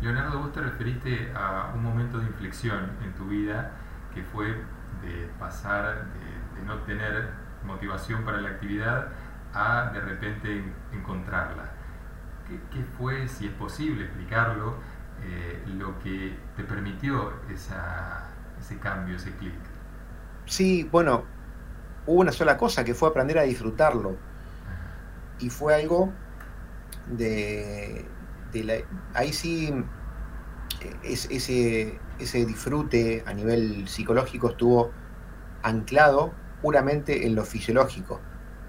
Leonardo, 0.00 0.40
vos 0.40 0.52
te 0.52 0.60
referiste 0.60 1.32
a 1.34 1.72
un 1.74 1.82
momento 1.82 2.18
de 2.18 2.26
inflexión 2.26 2.90
en 3.04 3.12
tu 3.14 3.26
vida 3.26 3.72
que 4.14 4.22
fue 4.22 4.46
de 4.46 5.28
pasar 5.38 6.06
de, 6.56 6.64
no 6.64 6.74
tener 6.80 7.28
motivación 7.64 8.24
para 8.24 8.40
la 8.40 8.50
actividad 8.50 9.08
a 9.54 9.90
de 9.92 10.00
repente 10.00 10.64
encontrarla. 10.92 11.70
¿Qué, 12.46 12.82
fue, 12.96 13.28
si 13.28 13.46
es 13.46 13.52
posible 13.52 14.04
explicarlo, 14.04 14.76
eh, 15.24 15.62
lo 15.66 15.98
que 16.00 16.36
te 16.56 16.64
permitió 16.64 17.32
ese 17.50 18.78
cambio, 18.80 19.16
ese 19.16 19.32
clic? 19.36 19.54
Sí, 20.46 20.88
bueno, 20.90 21.24
hubo 22.06 22.20
una 22.20 22.32
sola 22.32 22.56
cosa 22.56 22.84
que 22.84 22.94
fue 22.94 23.08
aprender 23.08 23.38
a 23.38 23.42
disfrutarlo. 23.42 24.16
Y 25.38 25.50
fue 25.50 25.74
algo 25.74 26.12
de, 27.06 28.04
ahí 29.14 29.32
sí 29.32 29.72
ese, 31.02 31.98
ese 32.18 32.44
disfrute 32.44 33.22
a 33.26 33.32
nivel 33.32 33.88
psicológico 33.88 34.50
estuvo 34.50 34.90
anclado 35.62 36.32
puramente 36.62 37.26
en 37.26 37.34
lo 37.34 37.44
fisiológico, 37.44 38.20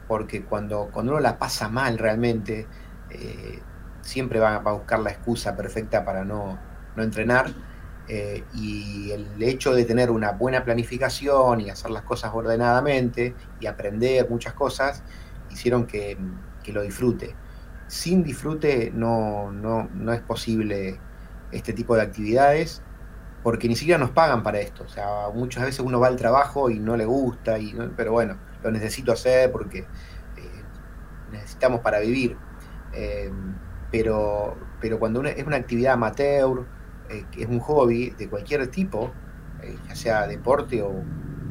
porque 0.08 0.44
cuando, 0.44 0.90
cuando 0.92 1.14
uno 1.14 1.22
la 1.22 1.40
pasa 1.40 1.70
mal 1.70 1.98
realmente, 1.98 2.68
eh, 3.10 3.60
siempre 4.10 4.40
va, 4.40 4.56
a 4.56 4.72
buscar 4.72 5.00
la 5.00 5.12
excusa 5.12 5.56
perfecta 5.56 6.04
para 6.04 6.26
no, 6.26 6.58
entrenar, 6.98 7.54
eh, 8.10 8.44
y 8.56 9.12
el 9.12 9.42
hecho 9.42 9.74
de 9.74 9.86
tener 9.86 10.10
una 10.10 10.32
buena 10.32 10.66
planificación 10.66 11.62
y 11.62 11.70
hacer 11.70 11.92
las 11.92 12.04
cosas 12.04 12.32
ordenadamente 12.34 13.36
y 13.60 13.68
aprender 13.68 14.30
muchas 14.30 14.54
cosas, 14.54 15.04
hicieron 15.52 15.86
que, 15.86 16.18
lo 16.68 16.84
disfrute. 16.84 17.36
Sin 17.88 18.24
disfrute 18.24 18.92
no, 18.94 19.52
no, 19.52 20.14
es 20.14 20.22
posible 20.22 21.00
este 21.52 21.74
tipo 21.74 21.96
de 21.96 22.04
actividades 22.04 22.84
porque 23.42 23.68
ni 23.68 23.76
siquiera 23.76 23.98
nos 23.98 24.12
pagan 24.12 24.44
para 24.44 24.60
esto. 24.60 24.84
O 24.84 24.88
sea, 24.88 25.30
muchas 25.34 25.64
veces 25.64 25.80
uno 25.80 26.00
va 26.00 26.08
al 26.08 26.16
trabajo 26.16 26.70
y 26.70 26.78
no 26.78 26.96
le 26.96 27.06
gusta, 27.06 27.58
y, 27.58 27.76
pero 27.98 28.12
bueno, 28.12 28.38
lo 28.62 28.70
necesito 28.70 29.12
hacer 29.12 29.52
porque 29.52 29.80
eh, 29.80 30.64
necesitamos 31.32 31.80
para 31.80 32.00
vivir. 32.02 32.38
Eh, 32.94 33.32
pero, 33.92 34.56
pero 34.80 35.00
cuando 35.00 35.24
es 35.24 35.46
una 35.46 35.58
actividad 35.58 35.94
amateur, 35.94 36.66
eh, 37.10 37.26
es 37.38 37.48
un 37.48 37.60
hobby 37.60 38.12
de 38.12 38.30
cualquier 38.30 38.68
tipo, 38.68 39.12
ya 39.88 39.96
sea 39.96 40.28
deporte 40.28 40.82
o 40.82 41.04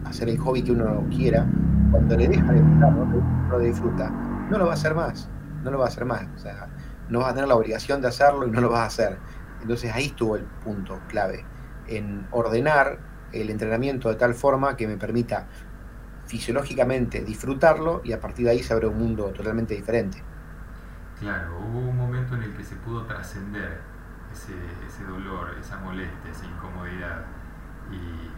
hacer 0.05 0.29
el 0.29 0.38
hobby 0.38 0.62
que 0.62 0.72
uno 0.72 1.05
quiera, 1.11 1.46
cuando 1.90 2.16
le 2.16 2.29
deja 2.29 2.53
de 2.53 2.61
gustar, 2.61 2.92
no 2.92 3.48
lo 3.51 3.59
disfruta, 3.59 4.11
no 4.51 4.59
lo 4.59 4.66
va 4.66 4.72
a 4.72 4.74
hacer 4.74 4.94
más, 4.94 5.29
no 5.62 5.70
lo 5.70 5.79
va 5.79 5.87
a 5.87 5.88
hacer 5.88 6.05
más. 6.05 6.27
O 6.35 6.38
sea, 6.38 6.68
no 7.09 7.20
vas 7.20 7.31
a 7.31 7.35
tener 7.35 7.48
la 7.48 7.57
obligación 7.57 8.01
de 8.01 8.09
hacerlo 8.09 8.46
y 8.46 8.51
no 8.51 8.61
lo 8.61 8.70
vas 8.70 8.81
a 8.81 8.87
hacer. 8.87 9.18
Entonces 9.62 9.92
ahí 9.92 10.07
estuvo 10.07 10.37
el 10.37 10.44
punto 10.44 11.01
clave, 11.09 11.44
en 11.87 12.27
ordenar 12.31 12.98
el 13.33 13.51
entrenamiento 13.51 14.09
de 14.09 14.14
tal 14.14 14.35
forma 14.35 14.77
que 14.77 14.87
me 14.87 14.96
permita 14.96 15.46
fisiológicamente 16.27 17.22
disfrutarlo 17.22 18.03
y 18.05 18.12
a 18.12 18.20
partir 18.20 18.44
de 18.44 18.53
ahí 18.53 18.62
se 18.62 18.72
abre 18.72 18.87
un 18.87 18.98
mundo 18.98 19.33
totalmente 19.33 19.74
diferente. 19.74 20.22
Claro, 21.20 21.59
hubo 21.59 21.81
un 21.81 21.96
momento 21.96 22.37
en 22.37 22.44
el 22.44 22.54
que 22.54 22.62
se 22.62 22.76
pudo 22.76 23.04
trascender 23.04 23.81
ese, 24.33 25.04
dolor, 25.04 25.57
esa 25.61 25.78
molestia, 25.78 26.31
esa 26.31 26.46
incomodidad 26.46 27.24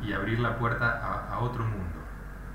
y, 0.03 0.12
abrir 0.12 0.40
la 0.40 0.59
puerta 0.59 1.29
a, 1.31 1.38
otro 1.40 1.64
mundo. 1.64 2.01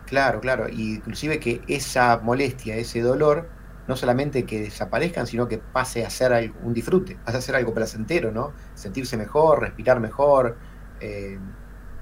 Claro, 0.06 0.40
claro. 0.40 0.68
Y 0.68 0.96
inclusive 0.96 1.40
que 1.40 1.62
esa 1.68 2.20
molestia, 2.22 2.76
ese 2.76 3.02
dolor, 3.02 3.48
no 3.88 3.96
solamente 3.96 4.46
que 4.46 4.62
desaparezcan, 4.62 5.28
sino 5.28 5.48
que 5.48 5.58
pase 5.58 6.06
a 6.06 6.10
ser 6.10 6.54
un 6.64 6.74
disfrute, 6.74 7.18
pase 7.24 7.38
a 7.38 7.42
ser 7.42 7.56
algo 7.56 7.74
placentero, 7.74 8.32
¿no? 8.32 8.52
Sentirse 8.74 9.16
mejor, 9.16 9.62
respirar 9.62 10.00
mejor, 10.00 10.58
eh, 11.00 11.40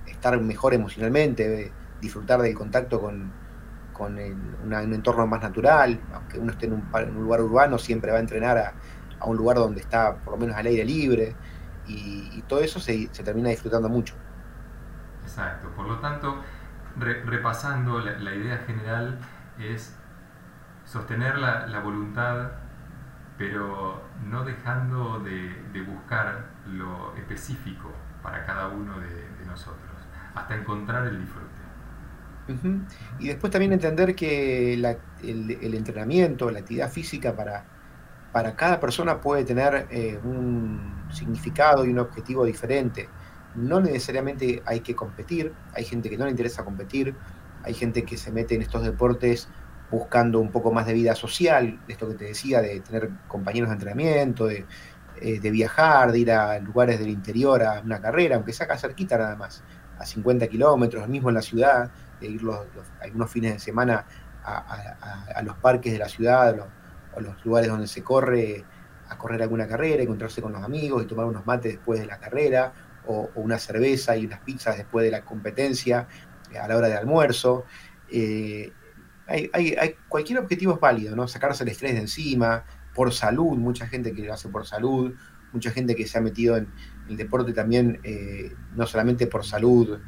estar 0.07 0.39
mejor 0.39 0.73
emocionalmente, 0.73 1.71
disfrutar 2.01 2.41
del 2.41 2.55
contacto 2.55 2.99
con, 2.99 3.31
con 3.93 4.17
un 4.17 4.93
entorno 4.93 5.25
más 5.27 5.41
natural, 5.41 5.99
aunque 6.13 6.39
uno 6.39 6.51
esté 6.51 6.65
en 6.65 6.73
un, 6.73 7.23
lugar 7.23 7.41
urbano, 7.41 7.77
siempre 7.77 8.11
va 8.11 8.17
a 8.17 8.21
entrenar 8.21 8.57
a, 8.57 8.73
un 9.25 9.37
lugar 9.37 9.55
donde 9.55 9.79
está 9.79 10.17
por 10.17 10.33
lo 10.33 10.39
menos 10.39 10.57
al 10.57 10.65
aire 10.65 10.83
libre, 10.83 11.35
y, 11.87 12.41
todo 12.47 12.59
eso 12.61 12.79
se, 12.79 13.07
termina 13.23 13.49
disfrutando 13.49 13.89
mucho. 13.89 14.15
Exacto, 15.23 15.69
por 15.69 15.87
lo 15.87 15.99
tanto, 15.99 16.41
repasando, 16.97 17.99
la, 17.99 18.35
idea 18.35 18.57
general 18.65 19.19
es 19.57 19.95
sostener 20.85 21.37
la, 21.37 21.79
voluntad, 21.79 22.51
pero 23.37 24.01
no 24.29 24.43
dejando 24.43 25.19
de, 25.19 25.81
buscar 25.87 26.45
lo 26.67 27.15
específico 27.15 27.91
para 28.21 28.45
cada 28.45 28.67
uno 28.67 28.99
de, 28.99 29.45
nosotros, 29.45 29.91
hasta 30.35 30.55
encontrar 30.55 31.05
el 31.07 31.19
disfrute. 31.19 31.62
Y 33.19 33.27
después 33.27 33.51
también 33.51 33.73
entender 33.73 34.15
que 34.15 34.73
el, 34.73 35.75
entrenamiento, 35.75 36.51
la 36.51 36.59
actividad 36.59 36.91
física 36.91 37.35
para, 37.35 37.65
para 38.31 38.55
cada 38.55 38.79
persona 38.79 39.21
puede 39.21 39.45
tener 39.45 39.87
eh, 39.91 40.19
un 40.23 41.05
significado 41.11 41.85
y 41.85 41.89
un 41.89 41.99
objetivo 41.99 42.45
diferente. 42.45 43.07
No 43.55 43.79
necesariamente 43.79 44.61
hay 44.65 44.81
que 44.81 44.95
competir, 44.95 45.53
hay 45.73 45.85
gente 45.85 46.09
que 46.09 46.17
no 46.17 46.25
le 46.25 46.31
interesa 46.31 46.65
competir, 46.65 47.15
hay 47.63 47.73
gente 47.73 48.03
que 48.03 48.17
se 48.17 48.31
mete 48.31 48.55
en 48.55 48.61
estos 48.61 48.83
deportes 48.83 49.47
buscando 49.91 50.39
un 50.39 50.49
poco 50.49 50.71
más 50.71 50.87
de 50.87 50.93
vida 50.93 51.15
social, 51.15 51.79
de 51.85 51.93
esto 51.93 52.07
que 52.07 52.15
te 52.15 52.25
decía, 52.25 52.61
de 52.61 52.79
tener 52.79 53.11
compañeros 53.27 53.69
de 53.69 53.73
entrenamiento, 53.73 54.47
de, 54.47 54.65
eh, 55.21 55.39
viajar, 55.51 56.11
de 56.11 56.19
ir 56.19 56.31
a 56.31 56.59
lugares 56.59 56.99
del 56.99 57.09
interior 57.09 57.61
a 57.61 57.79
una 57.81 58.01
carrera, 58.01 58.35
aunque 58.35 58.53
sea 58.53 58.65
acá 58.65 58.77
cerquita 58.77 59.17
nada 59.17 59.35
más, 59.35 59.63
a 59.99 60.05
50 60.05 60.47
kilómetros, 60.47 61.07
mismo 61.07 61.29
en 61.29 61.35
la 61.35 61.41
ciudad, 61.43 61.91
de 62.27 62.33
ir 62.33 62.43
los, 62.43 62.59
algunos 63.01 63.31
fines 63.31 63.53
de 63.53 63.59
semana 63.59 64.05
a, 64.43 65.41
los 65.43 65.55
parques 65.57 65.93
de 65.93 65.99
la 65.99 66.09
ciudad 66.09 66.67
o 67.15 67.21
los 67.21 67.45
lugares 67.45 67.69
donde 67.69 67.87
se 67.87 68.03
corre, 68.03 68.65
a 69.07 69.17
correr 69.17 69.41
alguna 69.41 69.67
carrera, 69.67 70.03
encontrarse 70.03 70.41
con 70.41 70.53
los 70.53 70.63
amigos 70.63 71.03
y 71.03 71.05
tomar 71.05 71.25
unos 71.25 71.45
mates 71.45 71.73
después 71.73 71.99
de 71.99 72.05
la 72.05 72.19
carrera, 72.19 72.73
o, 73.05 73.29
una 73.35 73.59
cerveza 73.59 74.15
y 74.17 74.25
unas 74.25 74.39
pizzas 74.39 74.77
después 74.77 75.05
de 75.05 75.11
la 75.11 75.23
competencia, 75.23 76.07
eh, 76.51 76.57
a 76.57 76.67
la 76.67 76.77
hora 76.77 76.87
de 76.87 76.95
almuerzo. 76.95 77.65
Eh, 78.09 78.71
hay, 79.27 79.95
cualquier 80.09 80.39
objetivo 80.39 80.73
es 80.73 80.79
válido, 80.79 81.15
¿no? 81.15 81.27
Sacarse 81.27 81.63
el 81.63 81.69
estrés 81.69 81.93
de 81.93 82.01
encima, 82.01 82.65
por 82.93 83.13
salud, 83.13 83.57
mucha 83.57 83.87
gente 83.87 84.13
que 84.13 84.21
lo 84.23 84.33
hace 84.33 84.49
por 84.49 84.65
salud, 84.65 85.13
mucha 85.51 85.71
gente 85.71 85.95
que 85.95 86.05
se 86.05 86.17
ha 86.17 86.21
metido 86.21 86.57
en 86.57 86.67
el 87.07 87.17
deporte 87.17 87.53
también, 87.53 87.99
eh, 88.03 88.53
no 88.75 88.85
solamente 88.85 89.27
por 89.27 89.45
salud 89.45 89.99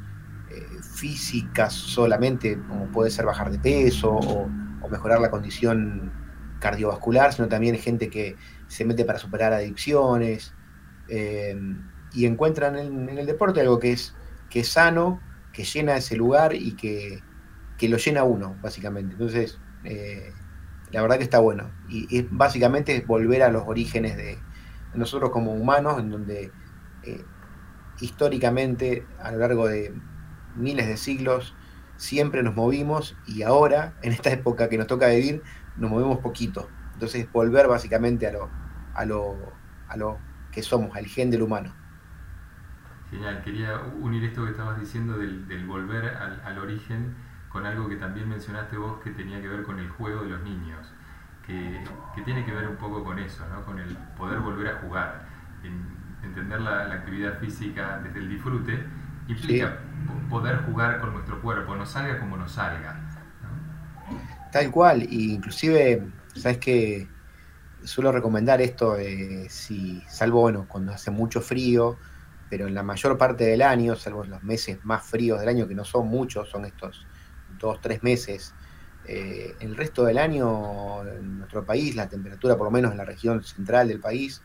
física 0.96 1.70
solamente, 1.70 2.58
como 2.68 2.90
puede 2.90 3.10
ser 3.10 3.26
bajar 3.26 3.50
de 3.50 3.58
peso 3.58 4.12
o, 4.12 4.48
mejorar 4.88 5.20
la 5.20 5.32
condición 5.32 6.12
cardiovascular, 6.60 7.32
sino 7.32 7.48
también 7.48 7.76
gente 7.76 8.08
que 8.08 8.36
se 8.68 8.84
mete 8.84 9.04
para 9.04 9.18
superar 9.18 9.52
adicciones 9.52 10.54
y 12.16 12.24
encuentran 12.24 12.76
en, 12.76 13.08
el 13.08 13.26
deporte 13.26 13.60
algo 13.60 13.78
que 13.78 13.92
es, 13.92 14.14
que 14.48 14.60
es 14.60 14.68
sano, 14.68 15.20
que 15.52 15.64
llena 15.64 15.96
ese 15.96 16.16
lugar 16.16 16.54
y 16.54 16.76
que, 16.76 17.22
lo 17.88 17.96
llena 17.98 18.24
uno, 18.24 18.56
básicamente. 18.62 19.12
Entonces, 19.12 19.58
eh, 19.84 20.32
la 20.92 21.02
verdad 21.02 21.18
que 21.18 21.24
está 21.24 21.40
bueno. 21.40 21.70
Y, 21.88 22.16
es, 22.16 22.26
básicamente 22.30 22.96
es 22.96 23.06
volver 23.06 23.42
a 23.42 23.50
los 23.50 23.64
orígenes 23.66 24.16
de 24.16 24.38
nosotros 24.94 25.30
como 25.30 25.52
humanos, 25.52 25.98
en 25.98 26.10
donde 26.10 26.52
eh, 27.02 27.24
históricamente, 28.00 29.04
a 29.18 29.32
lo 29.32 29.38
largo 29.38 29.68
de 29.68 29.92
miles 30.56 30.86
de 30.86 30.96
siglos, 30.96 31.54
siempre 31.96 32.42
nos 32.42 32.54
movimos 32.54 33.16
y 33.26 33.42
ahora, 33.42 33.94
en 34.02 34.12
esta 34.12 34.30
época 34.30 34.68
que 34.68 34.78
nos 34.78 34.86
toca 34.86 35.08
vivir, 35.08 35.42
nos 35.76 35.90
movemos 35.90 36.18
poquito. 36.18 36.68
Entonces, 36.94 37.30
volver 37.32 37.68
básicamente 37.68 38.26
a 38.26 38.32
lo, 38.32 38.50
a 38.94 39.04
lo, 39.04 39.36
a 39.88 39.96
lo 39.96 40.18
que 40.50 40.62
somos, 40.62 40.96
al 40.96 41.06
gen 41.06 41.30
del 41.30 41.42
humano. 41.42 41.74
Genial, 43.10 43.42
quería 43.44 43.80
unir 44.00 44.24
esto 44.24 44.44
que 44.44 44.50
estabas 44.50 44.80
diciendo 44.80 45.16
del, 45.18 45.64
volver 45.66 46.16
al, 46.16 46.58
origen 46.58 47.14
con 47.48 47.64
algo 47.64 47.88
que 47.88 47.96
también 47.96 48.28
mencionaste 48.28 48.76
vos 48.76 49.00
que 49.02 49.10
tenía 49.10 49.40
que 49.40 49.48
ver 49.48 49.62
con 49.62 49.78
el 49.78 49.88
juego 49.88 50.24
de 50.24 50.30
los 50.30 50.42
niños, 50.42 50.92
que, 51.46 51.84
tiene 52.24 52.44
que 52.44 52.52
ver 52.52 52.66
un 52.66 52.76
poco 52.76 53.04
con 53.04 53.18
eso, 53.18 53.46
¿no? 53.48 53.64
con 53.64 53.78
el 53.78 53.96
poder 54.16 54.40
volver 54.40 54.68
a 54.68 54.80
jugar, 54.80 55.26
entender 56.22 56.60
la, 56.60 56.92
actividad 56.92 57.38
física 57.38 58.00
desde 58.02 58.18
el 58.18 58.28
disfrute, 58.28 58.84
implica 59.28 59.78
poder 60.30 60.56
jugar 60.64 61.00
con 61.00 61.12
nuestro 61.14 61.40
cuerpo, 61.40 61.74
no 61.74 61.86
salga 61.86 62.18
como 62.18 62.36
nos 62.36 62.52
salga. 62.52 63.00
Tal 64.52 64.70
cual, 64.70 65.02
y 65.02 65.34
inclusive, 65.34 66.02
sabes 66.34 66.58
que 66.58 67.08
suelo 67.84 68.10
recomendar 68.12 68.60
esto, 68.60 68.96
si 69.48 70.02
salvo 70.08 70.40
bueno, 70.40 70.66
cuando 70.68 70.92
hace 70.92 71.10
mucho 71.10 71.40
frío, 71.40 71.98
pero 72.48 72.66
en 72.66 72.74
la 72.74 72.82
mayor 72.82 73.18
parte 73.18 73.44
del 73.44 73.62
año, 73.62 73.96
salvo 73.96 74.24
en 74.24 74.30
los 74.30 74.42
meses 74.42 74.78
más 74.84 75.04
fríos 75.04 75.40
del 75.40 75.48
año, 75.48 75.68
que 75.68 75.74
no 75.74 75.84
son 75.84 76.08
muchos, 76.08 76.48
son 76.48 76.64
estos 76.64 77.06
dos, 77.58 77.80
tres 77.80 78.02
meses, 78.02 78.54
eh, 79.08 79.54
el 79.60 79.76
resto 79.76 80.04
del 80.04 80.18
año 80.18 81.02
en 81.06 81.38
nuestro 81.38 81.64
país, 81.64 81.94
la 81.94 82.08
temperatura, 82.08 82.56
por 82.56 82.66
lo 82.66 82.70
menos 82.70 82.92
en 82.92 82.98
la 82.98 83.04
región 83.04 83.42
central 83.44 83.88
del 83.88 84.00
país, 84.00 84.42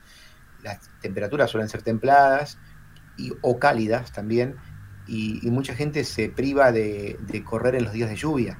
las 0.64 0.80
temperaturas 1.00 1.50
suelen 1.50 1.70
ser 1.70 1.82
templadas 1.82 2.60
y, 3.18 3.34
o 3.42 3.60
cálidas 3.60 4.12
también, 4.12 4.56
y, 5.12 5.52
mucha 5.52 5.76
gente 5.76 6.06
se 6.06 6.30
priva 6.30 6.72
de, 6.72 7.18
correr 7.46 7.76
en 7.76 7.84
los 7.84 7.94
días 7.94 8.10
de 8.10 8.16
lluvia. 8.16 8.58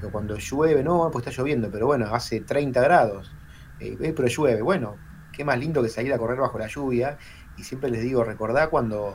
Pero 0.00 0.10
cuando 0.10 0.36
llueve, 0.38 0.82
no, 0.82 1.10
pues 1.12 1.26
está 1.26 1.42
lloviendo, 1.42 1.70
pero 1.70 1.86
bueno, 1.86 2.14
hace 2.14 2.40
30 2.40 2.80
grados, 2.80 3.32
eh, 3.80 4.14
pero 4.16 4.26
llueve, 4.28 4.62
bueno, 4.62 4.96
qué 5.30 5.44
más 5.44 5.58
lindo 5.58 5.82
que 5.82 5.90
salir 5.90 6.12
a 6.14 6.18
correr 6.18 6.38
bajo 6.38 6.58
la 6.58 6.68
lluvia 6.68 7.18
y 7.58 7.64
siempre 7.64 7.90
les 7.90 8.02
digo, 8.02 8.24
recordá 8.24 8.68
cuando, 8.70 9.14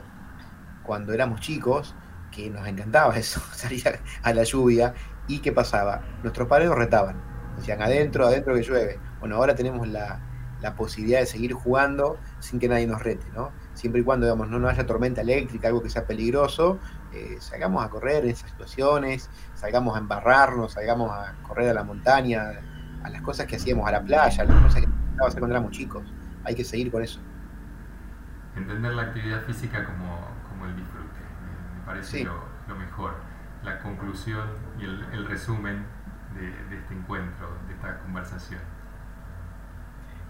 cuando 0.84 1.12
éramos 1.12 1.40
chicos, 1.40 1.96
que 2.30 2.50
nos 2.50 2.66
encantaba 2.68 3.16
eso, 3.18 3.40
salir 3.52 3.82
a, 4.22 4.32
la 4.32 4.44
lluvia, 4.44 4.94
y 5.26 5.40
qué 5.40 5.50
pasaba, 5.50 6.02
nuestros 6.22 6.46
padres 6.46 6.68
nos 6.68 6.78
retaban, 6.78 7.16
decían 7.56 7.82
adentro, 7.82 8.26
adentro 8.26 8.54
que 8.54 8.62
llueve. 8.62 9.00
Bueno, 9.18 9.36
ahora 9.36 9.56
tenemos 9.56 9.88
la, 9.88 10.20
posibilidad 10.76 11.20
de 11.20 11.26
seguir 11.26 11.52
jugando 11.52 12.18
sin 12.40 12.58
que 12.58 12.68
nadie 12.68 12.88
nos 12.88 13.00
rete, 13.00 13.24
¿no? 13.36 13.52
Siempre 13.76 14.00
y 14.00 14.04
cuando 14.04 14.26
digamos, 14.26 14.48
no, 14.48 14.68
haya 14.68 14.86
tormenta 14.86 15.20
eléctrica, 15.20 15.68
algo 15.68 15.82
que 15.82 15.90
sea 15.90 16.06
peligroso, 16.06 16.78
eh, 17.12 17.36
salgamos 17.40 17.84
a 17.84 17.88
correr 17.88 18.24
en 18.24 18.30
esas 18.30 18.50
situaciones, 18.50 19.30
salgamos 19.54 19.94
a 19.96 20.00
embarrarnos, 20.00 20.72
salgamos 20.72 21.10
a 21.12 21.34
correr 21.42 21.70
a 21.70 21.74
la 21.74 21.84
montaña, 21.84 22.50
a 23.04 23.10
las 23.10 23.22
cosas 23.22 23.46
que 23.46 23.56
hacíamos 23.56 23.86
a 23.86 23.92
la 23.92 24.02
playa, 24.02 24.42
a 24.42 24.46
las 24.46 24.62
cosas 24.62 24.80
que 24.80 24.88
nos 24.88 25.28
hacer 25.28 25.40
cuando 25.40 25.54
éramos 25.54 25.72
chicos. 25.72 26.02
Hay 26.44 26.54
que 26.54 26.64
seguir 26.64 26.90
con 26.90 27.02
eso 27.02 27.20
entender 28.56 28.94
la 28.94 29.02
actividad 29.02 29.42
física 29.42 29.84
como, 29.84 30.28
como 30.48 30.66
el 30.66 30.76
disfrute. 30.76 31.20
Me, 31.74 31.86
parece 31.86 32.24
lo, 32.24 32.74
mejor. 32.76 33.14
La 33.62 33.78
conclusión 33.80 34.48
y 34.78 34.84
el, 34.84 35.26
resumen 35.26 35.84
de, 36.34 36.76
este 36.76 36.94
encuentro, 36.94 37.48
de 37.66 37.74
esta 37.74 37.98
conversación. 38.00 38.60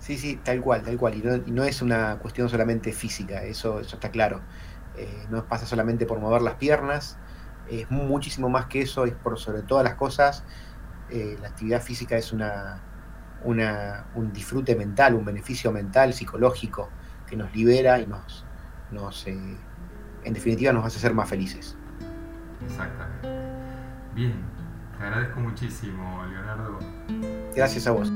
Sí, 0.07 0.17
sí, 0.19 0.37
tal 0.37 0.61
cual, 0.61 0.85
tal 0.85 0.97
cual. 0.97 1.17
Y 1.17 1.51
no, 1.51 1.65
es 1.65 1.83
una 1.83 2.21
cuestión 2.21 2.49
solamente 2.49 2.93
física, 2.93 3.43
eso, 3.43 3.81
eso 3.81 3.97
está 3.97 4.13
claro. 4.13 4.41
Eh, 4.97 5.27
no 5.31 5.45
pasa 5.47 5.67
solamente 5.67 6.07
por 6.07 6.21
mover 6.21 6.43
las 6.43 6.55
piernas, 6.55 7.19
es 7.69 7.91
muchísimo 7.91 8.49
más 8.49 8.67
que 8.67 8.83
eso, 8.83 9.05
es 9.05 9.15
por 9.15 9.37
sobre 9.37 9.63
todas 9.63 9.83
las 9.83 9.97
cosas. 9.97 10.45
Eh, 11.11 11.37
la 11.43 11.49
actividad 11.49 11.83
física 11.83 12.17
es 12.17 12.33
una, 12.33 12.85
una, 13.43 14.07
un 14.15 14.33
disfrute 14.33 14.77
mental, 14.77 15.17
un 15.17 15.25
beneficio 15.25 15.73
mental, 15.73 16.15
psicológico 16.15 16.89
que 17.27 17.35
nos 17.35 17.53
libera 17.53 17.99
y 17.99 18.07
nos, 18.07 18.45
nos 18.93 19.27
eh, 19.27 19.57
en 20.23 20.33
definitiva, 20.33 20.73
nos 20.73 20.87
hace 20.87 21.01
ser 21.01 21.15
más 21.15 21.29
felices. 21.29 21.77
Exactamente. 22.65 23.29
Bien, 24.15 24.35
te 24.97 25.03
agradezco 25.03 25.41
muchísimo, 25.41 26.25
Leonardo. 26.27 26.79
Gracias 27.57 27.89
a 27.89 27.91
vos. 27.91 28.13